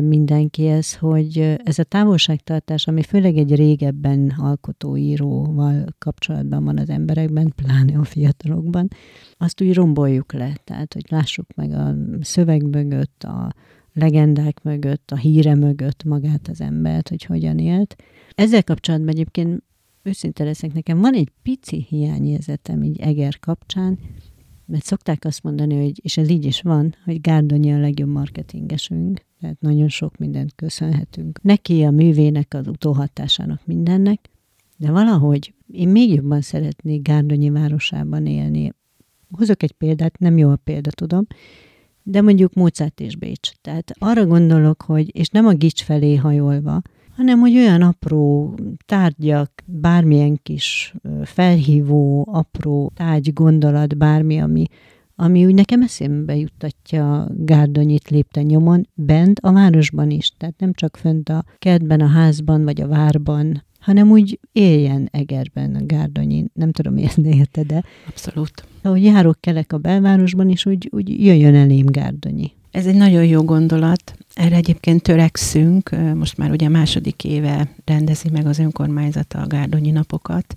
mindenkihez, 0.00 0.96
hogy 0.96 1.56
ez 1.64 1.78
a 1.78 1.84
távolságtartás, 1.84 2.86
ami 2.86 3.02
főleg 3.02 3.36
egy 3.36 3.54
régebben 3.54 4.34
alkotóíróval 4.36 5.84
kapcsolatban 5.98 6.64
van 6.64 6.78
az 6.78 6.88
emberekben, 6.88 7.52
pláne 7.56 7.98
a 7.98 8.04
fiatalokban, 8.04 8.88
azt 9.36 9.60
úgy 9.60 9.74
romboljuk 9.74 10.32
le. 10.32 10.52
Tehát, 10.64 10.94
hogy 10.94 11.04
lássuk 11.08 11.46
meg 11.54 11.72
a 11.72 11.94
szöveg 12.20 12.62
mögött, 12.62 13.24
a 13.24 13.52
legendák 13.92 14.62
mögött, 14.62 15.10
a 15.10 15.16
híre 15.16 15.54
mögött 15.54 16.04
magát 16.04 16.48
az 16.48 16.60
embert, 16.60 17.08
hogy 17.08 17.22
hogyan 17.22 17.58
élt. 17.58 17.96
Ezzel 18.34 18.64
kapcsolatban 18.64 19.08
egyébként 19.08 19.62
őszinte 20.02 20.44
leszek, 20.44 20.72
nekem 20.72 21.00
van 21.00 21.14
egy 21.14 21.30
pici 21.42 21.86
hiányérzetem 21.88 22.82
így 22.82 23.00
Eger 23.00 23.38
kapcsán, 23.38 23.98
mert 24.66 24.84
szokták 24.84 25.24
azt 25.24 25.42
mondani, 25.42 25.82
hogy, 25.82 26.00
és 26.02 26.16
ez 26.16 26.28
így 26.28 26.44
is 26.44 26.60
van, 26.60 26.94
hogy 27.04 27.20
Gárdonyi 27.20 27.72
a 27.72 27.78
legjobb 27.78 28.08
marketingesünk, 28.08 29.20
tehát 29.40 29.60
nagyon 29.60 29.88
sok 29.88 30.16
mindent 30.16 30.54
köszönhetünk. 30.54 31.42
Neki 31.42 31.82
a 31.82 31.90
művének, 31.90 32.54
az 32.54 32.66
utóhatásának 32.66 33.60
mindennek, 33.64 34.30
de 34.76 34.90
valahogy 34.90 35.54
én 35.72 35.88
még 35.88 36.12
jobban 36.12 36.40
szeretnék 36.40 37.02
Gárdonyi 37.02 37.50
városában 37.50 38.26
élni. 38.26 38.72
Hozok 39.30 39.62
egy 39.62 39.72
példát, 39.72 40.18
nem 40.18 40.38
jó 40.38 40.50
a 40.50 40.56
példa, 40.56 40.90
tudom, 40.90 41.26
de 42.02 42.20
mondjuk 42.20 42.54
Mozart 42.54 43.00
és 43.00 43.16
Bécs. 43.16 43.50
Tehát 43.60 43.92
arra 43.98 44.26
gondolok, 44.26 44.82
hogy, 44.82 45.16
és 45.16 45.28
nem 45.28 45.46
a 45.46 45.52
gics 45.52 45.82
felé 45.82 46.14
hajolva, 46.14 46.82
hanem 47.16 47.38
hogy 47.38 47.56
olyan 47.56 47.82
apró 47.82 48.54
tárgyak, 48.86 49.50
bármilyen 49.64 50.38
kis 50.42 50.94
felhívó, 51.22 52.28
apró 52.32 52.92
tárgy, 52.94 53.32
gondolat, 53.32 53.96
bármi, 53.96 54.38
ami, 54.38 54.66
ami 55.16 55.46
úgy 55.46 55.54
nekem 55.54 55.82
eszembe 55.82 56.36
juttatja 56.36 57.28
Gárdonyit 57.36 58.08
lépte 58.08 58.42
nyomon, 58.42 58.88
bent 58.94 59.38
a 59.38 59.52
városban 59.52 60.10
is, 60.10 60.32
tehát 60.38 60.54
nem 60.58 60.72
csak 60.72 60.96
fönt 60.96 61.28
a 61.28 61.44
kertben, 61.58 62.00
a 62.00 62.06
házban 62.06 62.64
vagy 62.64 62.80
a 62.80 62.88
várban, 62.88 63.64
hanem 63.80 64.10
úgy 64.10 64.38
éljen 64.52 65.08
Egerben 65.12 65.74
a 65.74 65.86
Gárdonyi, 65.86 66.44
nem 66.52 66.72
tudom, 66.72 66.96
érni 67.06 67.36
érte, 67.36 67.62
de... 67.62 67.84
Abszolút. 68.08 68.64
Ahogy 68.82 69.04
járok 69.04 69.40
kelek 69.40 69.72
a 69.72 69.78
belvárosban, 69.78 70.50
és 70.50 70.66
úgy, 70.66 70.88
úgy 70.92 71.24
jöjjön 71.24 71.54
elém 71.54 71.86
Gárdonyi. 71.86 72.52
Ez 72.70 72.86
egy 72.86 72.94
nagyon 72.96 73.24
jó 73.24 73.42
gondolat. 73.42 74.15
Erre 74.36 74.56
egyébként 74.56 75.02
törekszünk. 75.02 75.90
Most 76.14 76.36
már 76.36 76.50
ugye 76.50 76.68
második 76.68 77.24
éve 77.24 77.68
rendezi 77.84 78.28
meg 78.30 78.46
az 78.46 78.58
önkormányzata 78.58 79.38
a 79.38 79.46
Gárdonyi 79.46 79.90
napokat, 79.90 80.56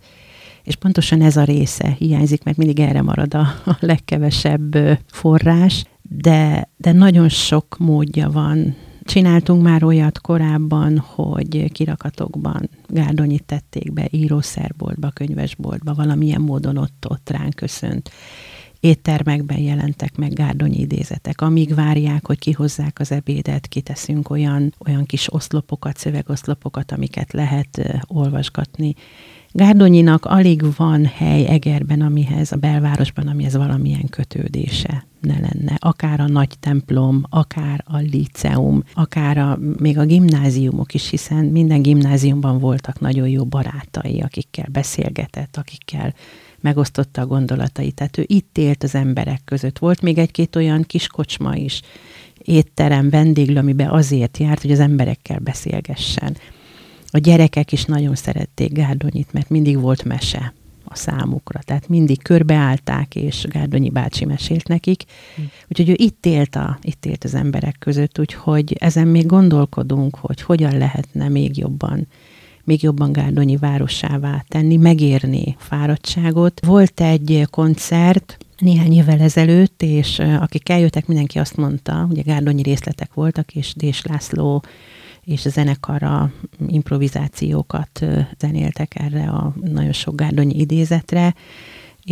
és 0.63 0.76
pontosan 0.76 1.22
ez 1.22 1.38
a 1.38 1.44
része 1.44 1.96
hiányzik, 1.98 2.44
mert 2.44 2.58
mindig 2.58 2.80
erre 2.80 3.02
marad 3.02 3.34
a, 3.34 3.39
a 3.65 3.78
legkevesebb 3.80 4.78
forrás, 5.12 5.84
de, 6.02 6.70
de 6.78 6.92
nagyon 6.92 7.30
sok 7.30 7.76
módja 7.78 8.30
van. 8.30 8.76
Csináltunk 9.04 9.63
már 9.63 9.84
olyat 9.84 10.22
korábban, 10.22 10.98
hogy 10.98 11.72
kirakatokban 11.72 12.70
Gárdonyit 12.88 13.44
tették 13.44 13.94
be 13.94 14.08
írószerboltba, 14.12 15.10
könyvesboltba, 15.10 15.94
valamilyen 15.94 16.42
módon 16.42 16.78
ott, 16.78 17.06
ott 17.10 17.30
ránk 17.30 17.56
köszönt 17.56 18.10
éttermekben 18.80 19.58
jelentek 19.58 20.18
meg 20.18 20.34
gárdonyi 20.34 20.80
idézetek. 20.80 21.42
Amíg 21.42 21.76
várják, 21.76 22.28
hogy 22.28 22.39
kihozzák 22.39 23.00
az 23.00 23.12
ebédet, 23.12 23.68
kiteszünk 23.68 24.30
olyan, 24.30 24.74
olyan 24.88 25.06
kis 25.06 25.34
oszlopokat, 25.34 25.98
szövegoszlopokat, 25.98 26.92
amiket 26.92 27.34
lehet 27.34 28.04
olvasgatni. 28.08 28.96
Gárdonyinak 29.52 30.26
alig 30.26 30.76
van 30.78 31.06
hely 31.06 31.46
Egerben, 31.48 32.02
amihez, 32.02 32.52
a 32.52 32.56
belvárosban, 32.56 33.28
amihez 33.28 33.56
valamilyen 33.56 34.10
kötődése 34.10 35.06
ne 35.22 35.39
lenne. 35.39 35.76
Akár 35.78 36.20
a 36.20 36.28
nagy 36.28 36.60
templom, 36.60 37.24
akár 37.30 37.84
a 37.86 37.98
liceum, 37.98 38.84
akár 38.94 39.38
a, 39.38 39.58
még 39.78 39.98
a 39.98 40.06
gimnáziumok 40.06 40.94
is, 40.94 41.10
hiszen 41.10 41.46
minden 41.46 41.82
gimnáziumban 41.82 42.60
voltak 42.60 43.00
nagyon 43.00 43.28
jó 43.28 43.46
barátai, 43.46 44.22
akikkel 44.22 44.68
beszélgetett, 44.72 45.58
akikkel 45.58 46.13
megosztotta 46.62 47.22
a 47.22 47.26
gondolatait. 47.26 47.95
Tehát 47.95 48.17
ő 48.17 48.24
itt 48.28 48.58
élt 48.58 48.84
az 48.84 48.95
emberek 48.95 49.41
között. 49.45 49.78
Volt 49.78 50.02
még 50.02 50.17
egy-két 50.17 50.56
olyan 50.56 50.84
kis 50.84 51.08
kocsma 51.08 51.56
is, 51.56 51.82
étterem, 52.43 53.10
vendéglő, 53.10 53.58
amiben 53.60 53.89
azért 53.89 54.38
járt, 54.38 54.62
hogy 54.62 54.72
az 54.72 54.80
emberekkel 54.80 55.39
beszélgessen. 55.39 56.38
A 57.12 57.17
gyerekek 57.17 57.72
is 57.72 57.86
nagyon 57.86 58.15
szerették 58.15 58.74
Gárdonyit, 58.74 59.34
mert 59.34 59.50
mindig 59.50 59.80
volt 59.80 60.04
mese 60.04 60.54
a 60.84 60.95
számukra. 60.95 61.60
Tehát 61.60 61.88
mindig 61.88 62.22
körbeállták, 62.22 63.15
és 63.15 63.45
Gárdonyi 63.50 63.89
bácsi 63.89 64.26
mesélt 64.26 64.67
nekik. 64.67 65.04
Hm. 65.36 65.41
Úgyhogy 65.67 65.89
ő 65.89 65.93
itt 65.98 66.26
élt, 66.26 66.56
a, 66.56 66.78
itt 66.82 67.06
élt 67.06 67.24
az 67.24 67.34
emberek 67.34 67.76
között, 67.80 68.19
úgyhogy 68.19 68.74
ezen 68.80 69.08
még 69.08 69.26
gondolkodunk, 69.26 70.15
hogy 70.15 70.41
hogyan 70.41 70.78
lehetne 70.78 71.30
még 71.30 71.58
jobban 71.58 72.08
még 72.70 72.84
jobban 72.84 73.12
Gárdonyi 73.12 73.58
városává 73.58 74.44
tenni, 74.48 74.78
megérni 74.78 75.56
fáradtságot. 75.60 76.66
Volt 76.66 77.02
egy 77.02 77.48
koncert, 77.50 78.38
néhány 78.58 78.94
évvel 78.94 79.20
ezelőtt, 79.20 79.82
és 79.82 80.20
akik 80.20 80.70
eljöttek, 80.70 81.08
mindenki 81.08 81.40
azt 81.40 81.58
mondta, 81.58 82.08
ugye 82.10 82.22
Gárdonyi 82.22 82.62
részletek 82.62 83.14
voltak, 83.14 83.56
és 83.56 83.74
Dés 83.76 84.02
László 84.02 84.64
és 85.24 85.46
a 85.46 85.50
zenekara 85.50 86.32
improvizációkat 86.68 88.06
zenéltek 88.40 89.00
erre 89.00 89.30
a 89.30 89.54
nagyon 89.62 89.94
sok 89.94 90.16
Gárdonyi 90.16 90.60
idézetre, 90.60 91.36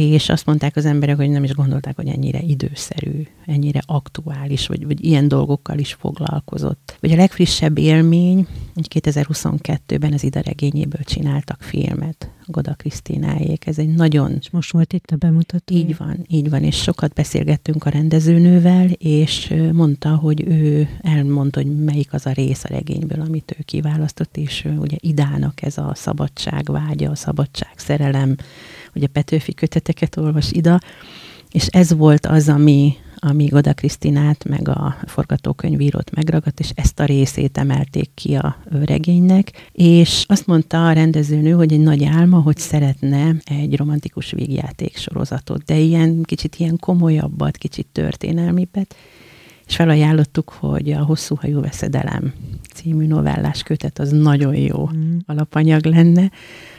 és 0.01 0.29
azt 0.29 0.45
mondták 0.45 0.75
az 0.75 0.86
emberek, 0.86 1.15
hogy 1.15 1.29
nem 1.29 1.43
is 1.43 1.53
gondolták, 1.53 1.95
hogy 1.95 2.07
ennyire 2.07 2.39
időszerű, 2.39 3.27
ennyire 3.45 3.81
aktuális, 3.86 4.67
vagy, 4.67 4.86
vagy 4.86 5.05
ilyen 5.05 5.27
dolgokkal 5.27 5.77
is 5.77 5.93
foglalkozott. 5.93 6.97
Vagy 6.99 7.12
a 7.12 7.15
legfrissebb 7.15 7.77
élmény, 7.77 8.47
hogy 8.73 8.88
2022-ben 8.93 10.13
az 10.13 10.23
Ida 10.23 10.39
regényéből 10.39 11.03
csináltak 11.03 11.62
filmet, 11.62 12.29
Goda 12.45 12.73
Krisztináék. 12.73 13.67
Ez 13.67 13.77
egy 13.77 13.95
nagyon... 13.95 14.36
És 14.39 14.49
most 14.49 14.71
volt 14.71 14.93
itt 14.93 15.12
a 15.12 15.15
bemutató. 15.15 15.75
Így 15.75 15.97
van, 15.97 16.25
így 16.27 16.49
van, 16.49 16.63
és 16.63 16.75
sokat 16.75 17.13
beszélgettünk 17.13 17.86
a 17.86 17.89
rendezőnővel, 17.89 18.89
és 18.89 19.53
mondta, 19.71 20.15
hogy 20.15 20.47
ő 20.47 20.89
elmondta, 21.01 21.62
hogy 21.62 21.83
melyik 21.83 22.13
az 22.13 22.25
a 22.25 22.31
rész 22.31 22.63
a 22.63 22.67
regényből, 22.67 23.21
amit 23.21 23.55
ő 23.60 23.62
kiválasztott, 23.65 24.38
és 24.38 24.67
ugye 24.77 24.97
Idának 24.99 25.62
ez 25.62 25.77
a 25.77 25.91
szabadság 25.95 26.71
vágya, 26.71 27.10
a 27.10 27.15
szabadság 27.15 27.73
szerelem, 27.75 28.36
hogy 28.97 29.05
a 29.05 29.12
Petőfi 29.12 29.53
köteteket 29.53 30.17
olvas 30.17 30.51
Ida, 30.51 30.79
és 31.51 31.67
ez 31.67 31.93
volt 31.93 32.25
az, 32.25 32.49
ami, 32.49 32.93
ami 33.15 33.45
Goda 33.45 33.73
Krisztinát, 33.73 34.45
meg 34.45 34.67
a 34.67 34.97
forgatókönyvírót 35.05 36.15
megragadt, 36.15 36.60
és 36.60 36.69
ezt 36.75 36.99
a 36.99 37.05
részét 37.05 37.57
emelték 37.57 38.10
ki 38.13 38.36
a 38.36 38.57
regénynek, 38.86 39.69
és 39.71 40.23
azt 40.27 40.47
mondta 40.47 40.88
a 40.88 40.91
rendezőnő, 40.91 41.51
hogy 41.51 41.73
egy 41.73 41.79
nagy 41.79 42.03
álma, 42.03 42.39
hogy 42.39 42.57
szeretne 42.57 43.36
egy 43.43 43.77
romantikus 43.77 44.31
végjáték 44.31 44.97
sorozatot, 44.97 45.63
de 45.63 45.77
ilyen 45.77 46.23
kicsit 46.23 46.55
ilyen 46.55 46.77
komolyabbat, 46.79 47.57
kicsit 47.57 47.88
történelmibet, 47.91 48.95
és 49.67 49.75
felajánlottuk, 49.75 50.49
hogy 50.49 50.91
a 50.91 51.03
Hosszú 51.03 51.36
hajú 51.36 51.62
veszedelem 51.62 52.33
című 52.73 53.07
novellás 53.07 53.63
kötet 53.63 53.99
az 53.99 54.12
nagyon 54.12 54.55
jó 54.55 54.89
mm. 54.95 55.17
alapanyag 55.25 55.86
lenne, 55.86 56.31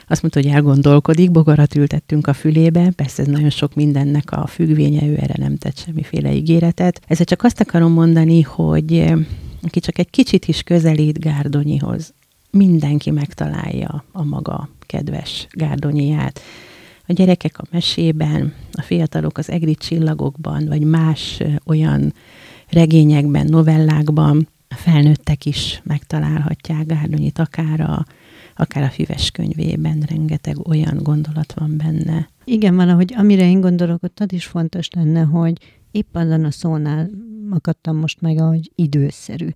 azt 0.09 0.21
mondta, 0.21 0.41
hogy 0.41 0.49
elgondolkodik, 0.49 1.31
bogarat 1.31 1.75
ültettünk 1.75 2.27
a 2.27 2.33
fülébe, 2.33 2.91
persze 2.95 3.21
ez 3.21 3.27
nagyon 3.27 3.49
sok 3.49 3.75
mindennek 3.75 4.31
a 4.31 4.47
függvénye, 4.47 5.07
ő 5.07 5.17
erre 5.19 5.33
nem 5.37 5.57
tett 5.57 5.77
semmiféle 5.77 6.33
ígéretet. 6.33 7.01
Ezzel 7.07 7.25
csak 7.25 7.43
azt 7.43 7.59
akarom 7.59 7.91
mondani, 7.91 8.41
hogy 8.41 8.93
eh, 8.93 9.17
aki 9.61 9.79
csak 9.79 9.97
egy 9.97 10.09
kicsit 10.09 10.45
is 10.45 10.63
közelít 10.63 11.19
Gárdonyihoz, 11.19 12.13
mindenki 12.51 13.11
megtalálja 13.11 14.03
a 14.11 14.23
maga 14.23 14.69
kedves 14.79 15.47
Gárdonyiját. 15.51 16.41
A 17.07 17.13
gyerekek 17.13 17.59
a 17.59 17.63
mesében, 17.71 18.53
a 18.71 18.81
fiatalok 18.81 19.37
az 19.37 19.49
egri 19.49 19.75
csillagokban, 19.75 20.65
vagy 20.65 20.81
más 20.81 21.39
eh, 21.39 21.55
olyan 21.65 22.13
regényekben, 22.69 23.45
novellákban, 23.45 24.47
a 24.69 24.75
felnőttek 24.75 25.45
is 25.45 25.81
megtalálhatják 25.83 26.85
Gárdonyit, 26.85 27.39
akár 27.39 27.79
a 27.79 28.05
akár 28.59 28.83
a 28.83 28.89
füves 28.89 29.31
könyvében 29.31 29.99
rengeteg 29.99 30.67
olyan 30.67 30.97
gondolat 31.03 31.53
van 31.53 31.77
benne. 31.77 32.29
Igen, 32.43 32.75
valahogy 32.75 33.13
amire 33.17 33.49
én 33.49 33.61
gondolok, 33.61 34.03
ott 34.03 34.19
az 34.19 34.33
is 34.33 34.45
fontos 34.45 34.87
lenne, 34.95 35.21
hogy 35.21 35.57
épp 35.91 36.15
azon 36.15 36.45
a 36.45 36.51
szónál 36.51 37.09
akadtam 37.49 37.97
most 37.97 38.21
meg, 38.21 38.39
hogy 38.39 38.71
időszerű. 38.75 39.47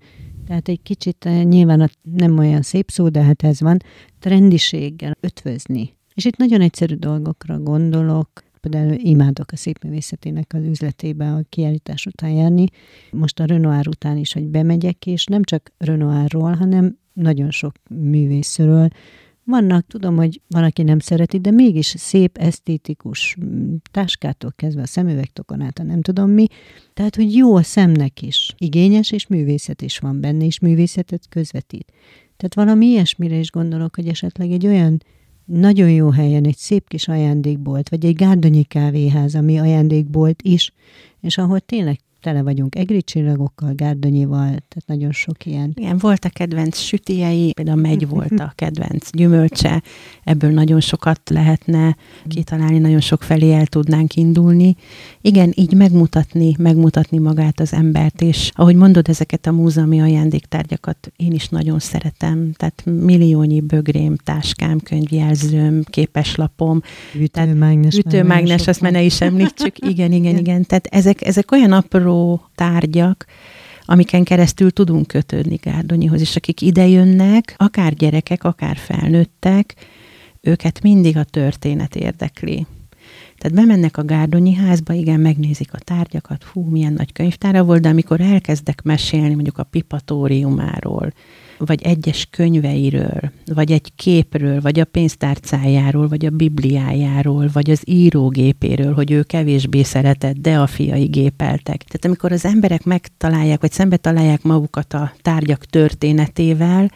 Tehát 0.47 0.67
egy 0.67 0.81
kicsit 0.81 1.25
eh, 1.25 1.43
nyilván 1.43 1.81
a, 1.81 1.87
nem 2.01 2.37
olyan 2.37 2.61
szép 2.61 2.89
szó, 2.89 3.09
de 3.09 3.21
hát 3.21 3.43
ez 3.43 3.59
van, 3.61 3.77
trendiséggel 4.19 5.17
ötvözni. 5.19 5.93
És 6.13 6.25
itt 6.25 6.37
nagyon 6.37 6.61
egyszerű 6.61 6.95
dolgokra 6.95 7.59
gondolok, 7.59 8.43
például 8.69 8.93
imádok 8.97 9.51
a 9.51 9.55
szép 9.55 9.83
művészetének 9.83 10.53
az 10.53 10.63
üzletébe 10.63 11.31
a 11.31 11.43
kiállítás 11.49 12.05
után 12.05 12.29
járni. 12.29 12.65
Most 13.11 13.39
a 13.39 13.45
Renoir 13.45 13.87
után 13.87 14.17
is, 14.17 14.33
hogy 14.33 14.43
bemegyek, 14.43 15.05
és 15.05 15.25
nem 15.25 15.43
csak 15.43 15.71
Renoirról, 15.77 16.53
hanem 16.53 16.97
nagyon 17.13 17.51
sok 17.51 17.75
művészről. 17.89 18.87
Vannak, 19.43 19.87
tudom, 19.87 20.15
hogy 20.15 20.41
van, 20.47 20.63
aki 20.63 20.83
nem 20.83 20.99
szereti, 20.99 21.39
de 21.39 21.51
mégis 21.51 21.85
szép, 21.97 22.37
esztétikus 22.37 23.37
táskától 23.91 24.53
kezdve 24.55 24.81
a 24.81 24.87
szemüvegtokon 24.87 25.61
át, 25.61 25.83
nem 25.83 26.01
tudom 26.01 26.29
mi. 26.29 26.47
Tehát, 26.93 27.15
hogy 27.15 27.35
jó 27.35 27.55
a 27.55 27.63
szemnek 27.63 28.21
is. 28.21 28.53
Igényes, 28.57 29.11
és 29.11 29.27
művészet 29.27 29.81
is 29.81 29.99
van 29.99 30.19
benne, 30.21 30.45
és 30.45 30.59
művészetet 30.59 31.29
közvetít. 31.29 31.91
Tehát 32.37 32.55
valami 32.55 32.85
ilyesmire 32.85 33.35
is 33.35 33.51
gondolok, 33.51 33.95
hogy 33.95 34.07
esetleg 34.07 34.51
egy 34.51 34.67
olyan 34.67 35.01
nagyon 35.45 35.89
jó 35.89 36.09
helyen 36.09 36.45
egy 36.45 36.57
szép 36.57 36.87
kis 36.87 37.07
ajándékbolt, 37.07 37.89
vagy 37.89 38.05
egy 38.05 38.15
gárdonyi 38.15 38.63
kávéház, 38.63 39.35
ami 39.35 39.59
ajándékbolt 39.59 40.41
is, 40.41 40.73
és 41.21 41.37
ahol 41.37 41.59
tényleg 41.59 41.99
tele 42.23 42.41
vagyunk 42.41 42.75
egri 42.75 43.01
csillagokkal, 43.01 43.73
gárdonyival, 43.73 44.45
tehát 44.45 44.83
nagyon 44.85 45.11
sok 45.11 45.45
ilyen. 45.45 45.71
Igen, 45.75 45.97
volt 45.97 46.25
a 46.25 46.29
kedvenc 46.29 46.77
sütiei, 46.77 47.53
például 47.53 47.81
megy 47.81 48.07
volt 48.15 48.39
a 48.39 48.51
kedvenc 48.55 49.09
gyümölcse, 49.11 49.81
ebből 50.23 50.51
nagyon 50.51 50.79
sokat 50.79 51.21
lehetne 51.29 51.95
kitalálni, 52.27 52.77
nagyon 52.77 52.99
sok 52.99 53.23
felé 53.23 53.53
el 53.53 53.65
tudnánk 53.65 54.15
indulni. 54.15 54.75
Igen, 55.21 55.51
így 55.55 55.73
megmutatni, 55.73 56.55
megmutatni 56.59 57.17
magát 57.17 57.59
az 57.59 57.73
embert, 57.73 58.21
és 58.21 58.51
ahogy 58.53 58.75
mondod, 58.75 59.09
ezeket 59.09 59.47
a 59.47 59.51
múzeumi 59.51 60.01
ajándéktárgyakat 60.01 61.11
én 61.15 61.31
is 61.31 61.47
nagyon 61.47 61.79
szeretem, 61.79 62.51
tehát 62.53 62.83
milliónyi 62.85 63.61
bögrém, 63.61 64.15
táskám, 64.15 64.79
könyvjelzőm, 64.79 65.83
képeslapom, 65.83 66.81
ütőmágnes, 67.13 67.97
ütőmágnes 67.97 68.67
azt 68.67 68.81
már 68.81 68.91
ne 68.91 69.01
is 69.01 69.21
említsük, 69.29 69.75
igen, 69.87 70.11
igen, 70.11 70.37
igen, 70.37 70.65
tehát 70.65 70.85
ezek, 70.85 71.25
ezek 71.25 71.51
olyan 71.51 71.71
apró 71.71 72.12
apró 72.13 72.49
tárgyak, 72.55 73.25
amiken 73.85 74.23
keresztül 74.23 74.71
tudunk 74.71 75.07
kötődni 75.07 75.55
Gárdonyihoz, 75.55 76.21
és 76.21 76.35
akik 76.35 76.61
idejönnek, 76.61 77.55
akár 77.57 77.93
gyerekek, 77.93 78.43
akár 78.43 78.77
felnőttek, 78.77 79.75
őket 80.41 80.81
mindig 80.81 81.17
a 81.17 81.23
történet 81.23 81.95
érdekli. 81.95 82.65
Tehát 83.43 83.57
bemennek 83.57 83.97
a 83.97 84.05
Gárdonyi 84.05 84.53
házba, 84.53 84.93
igen, 84.93 85.19
megnézik 85.19 85.73
a 85.73 85.77
tárgyakat, 85.77 86.43
hú, 86.43 86.61
milyen 86.61 86.93
nagy 86.93 87.11
könyvtára 87.11 87.63
volt, 87.63 87.81
de 87.81 87.89
amikor 87.89 88.21
elkezdek 88.21 88.81
mesélni 88.81 89.33
mondjuk 89.33 89.57
a 89.57 89.63
pipatóriumáról, 89.63 91.13
vagy 91.57 91.81
egyes 91.81 92.27
könyveiről, 92.31 93.31
vagy 93.53 93.71
egy 93.71 93.91
képről, 93.95 94.61
vagy 94.61 94.79
a 94.79 94.85
pénztárcájáról, 94.85 96.07
vagy 96.07 96.25
a 96.25 96.29
bibliájáról, 96.29 97.49
vagy 97.53 97.69
az 97.69 97.81
írógépéről, 97.85 98.93
hogy 98.93 99.11
ő 99.11 99.23
kevésbé 99.23 99.83
szeretett, 99.83 100.35
de 100.35 100.59
a 100.59 100.67
fiai 100.67 101.05
gépeltek. 101.05 101.83
Tehát 101.83 102.05
amikor 102.05 102.31
az 102.31 102.45
emberek 102.45 102.83
megtalálják, 102.83 103.61
vagy 103.61 103.71
szembe 103.71 103.97
találják 103.97 104.43
magukat 104.43 104.93
a 104.93 105.13
tárgyak 105.21 105.65
történetével, 105.65 106.89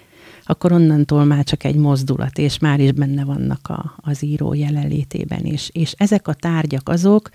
akkor 0.47 0.71
onnantól 0.71 1.23
már 1.23 1.43
csak 1.43 1.63
egy 1.63 1.75
mozdulat, 1.75 2.37
és 2.37 2.59
már 2.59 2.79
is 2.79 2.91
benne 2.91 3.23
vannak 3.23 3.67
a, 3.67 3.95
az 3.97 4.23
író 4.23 4.53
jelenlétében 4.53 5.45
is. 5.45 5.69
És 5.73 5.93
ezek 5.97 6.27
a 6.27 6.33
tárgyak 6.33 6.89
azok, 6.89 7.29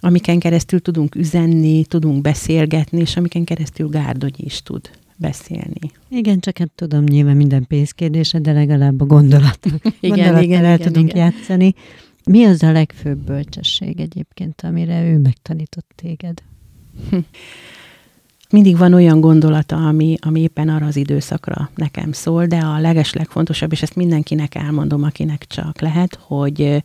amiken 0.00 0.38
keresztül 0.38 0.80
tudunk 0.80 1.14
üzenni, 1.14 1.84
tudunk 1.84 2.20
beszélgetni, 2.20 3.00
és 3.00 3.16
amiken 3.16 3.44
keresztül 3.44 3.88
Gárdonyi 3.88 4.44
is 4.44 4.62
tud 4.62 4.90
beszélni. 5.16 5.90
Igen, 6.08 6.40
csak 6.40 6.58
hát 6.58 6.70
tudom, 6.74 7.04
nyilván 7.04 7.36
minden 7.36 7.66
pénzkérdése, 7.66 8.38
de 8.38 8.52
legalább 8.52 9.00
a 9.00 9.04
gondolat. 9.04 9.58
igen, 10.00 10.42
igen, 10.42 10.64
el 10.64 10.74
igen, 10.74 10.92
tudunk 10.92 11.10
igen. 11.10 11.32
játszani. 11.32 11.74
Mi 12.24 12.44
az 12.44 12.62
a 12.62 12.72
legfőbb 12.72 13.18
bölcsesség 13.18 14.00
egyébként, 14.00 14.60
amire 14.62 15.04
ő 15.04 15.18
megtanított 15.18 15.90
téged? 15.94 16.42
Mindig 18.50 18.76
van 18.76 18.94
olyan 18.94 19.20
gondolata, 19.20 19.76
ami, 19.76 20.16
ami 20.20 20.40
éppen 20.40 20.68
arra 20.68 20.86
az 20.86 20.96
időszakra 20.96 21.70
nekem 21.74 22.12
szól, 22.12 22.46
de 22.46 22.58
a 22.58 22.78
leges 22.78 23.12
legfontosabb, 23.12 23.72
és 23.72 23.82
ezt 23.82 23.96
mindenkinek 23.96 24.54
elmondom, 24.54 25.02
akinek 25.02 25.46
csak 25.46 25.80
lehet, 25.80 26.18
hogy 26.22 26.82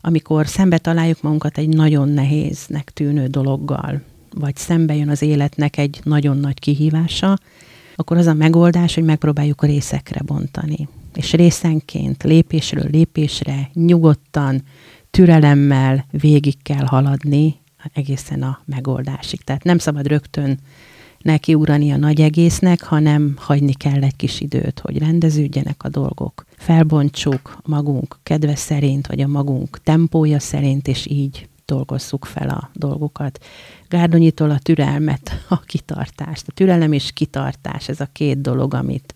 amikor 0.00 0.46
szembe 0.46 0.78
találjuk 0.78 1.22
magunkat 1.22 1.58
egy 1.58 1.68
nagyon 1.68 2.08
nehéznek 2.08 2.90
tűnő 2.90 3.26
dologgal, 3.26 4.02
vagy 4.34 4.56
szembe 4.56 4.94
jön 4.94 5.08
az 5.08 5.22
életnek 5.22 5.76
egy 5.78 6.00
nagyon 6.04 6.36
nagy 6.36 6.58
kihívása, 6.58 7.38
akkor 7.96 8.16
az 8.16 8.26
a 8.26 8.34
megoldás, 8.34 8.94
hogy 8.94 9.04
megpróbáljuk 9.04 9.64
részekre 9.64 10.20
bontani. 10.24 10.88
És 11.14 11.32
részenként, 11.32 12.22
lépésről 12.22 12.90
lépésre, 12.90 13.70
nyugodtan, 13.72 14.62
türelemmel 15.10 16.06
végig 16.10 16.62
kell 16.62 16.86
haladni 16.86 17.59
egészen 17.92 18.42
a 18.42 18.60
megoldásig. 18.64 19.42
Tehát 19.42 19.64
nem 19.64 19.78
szabad 19.78 20.06
rögtön 20.06 20.58
nekiugrani 21.18 21.90
a 21.90 21.96
nagy 21.96 22.20
egésznek, 22.20 22.82
hanem 22.82 23.34
hagyni 23.36 23.72
kell 23.72 24.02
egy 24.02 24.16
kis 24.16 24.40
időt, 24.40 24.80
hogy 24.80 24.98
rendeződjenek 24.98 25.84
a 25.84 25.88
dolgok. 25.88 26.44
Felbontsuk 26.56 27.58
magunk 27.64 28.18
kedve 28.22 28.56
szerint, 28.56 29.06
vagy 29.06 29.20
a 29.20 29.26
magunk 29.26 29.82
tempója 29.82 30.38
szerint, 30.38 30.88
és 30.88 31.06
így 31.06 31.48
dolgozzuk 31.64 32.24
fel 32.24 32.48
a 32.48 32.70
dolgokat. 32.74 33.44
Gárdonyitól 33.88 34.50
a 34.50 34.58
türelmet, 34.58 35.44
a 35.48 35.60
kitartást. 35.60 36.48
A 36.48 36.52
türelem 36.52 36.92
és 36.92 37.12
kitartás, 37.12 37.88
ez 37.88 38.00
a 38.00 38.08
két 38.12 38.40
dolog, 38.40 38.74
amit, 38.74 39.14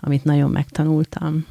amit 0.00 0.24
nagyon 0.24 0.50
megtanultam. 0.50 1.46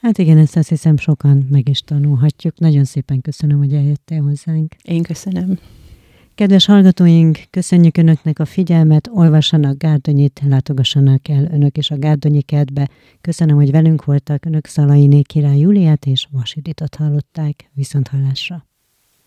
Hát 0.00 0.18
igen, 0.18 0.38
ezt 0.38 0.56
azt 0.56 0.68
hiszem 0.68 0.96
sokan 0.96 1.46
meg 1.50 1.68
is 1.68 1.80
tanulhatjuk. 1.80 2.58
Nagyon 2.58 2.84
szépen 2.84 3.20
köszönöm, 3.20 3.58
hogy 3.58 3.72
eljöttél 3.72 4.22
hozzánk. 4.22 4.74
Én 4.82 5.02
köszönöm. 5.02 5.58
Kedves 6.36 6.66
hallgatóink, 6.66 7.38
köszönjük 7.50 7.96
Önöknek 7.96 8.38
a 8.38 8.44
figyelmet, 8.44 9.08
olvassanak 9.12 9.78
Gárdonyit, 9.78 10.40
látogassanak 10.48 11.28
el 11.28 11.44
Önök 11.44 11.76
is 11.78 11.90
a 11.90 11.98
Gárdonyi 11.98 12.42
kertbe. 12.42 12.88
Köszönöm, 13.20 13.56
hogy 13.56 13.70
velünk 13.70 14.04
voltak. 14.04 14.44
Önök 14.44 14.66
Szalainé 14.66 15.22
király 15.22 15.58
Júliát 15.58 16.06
és 16.06 16.28
Vasiditot 16.30 16.94
hallották. 16.94 17.70
Viszont 17.74 18.08
hallásra! 18.08 18.75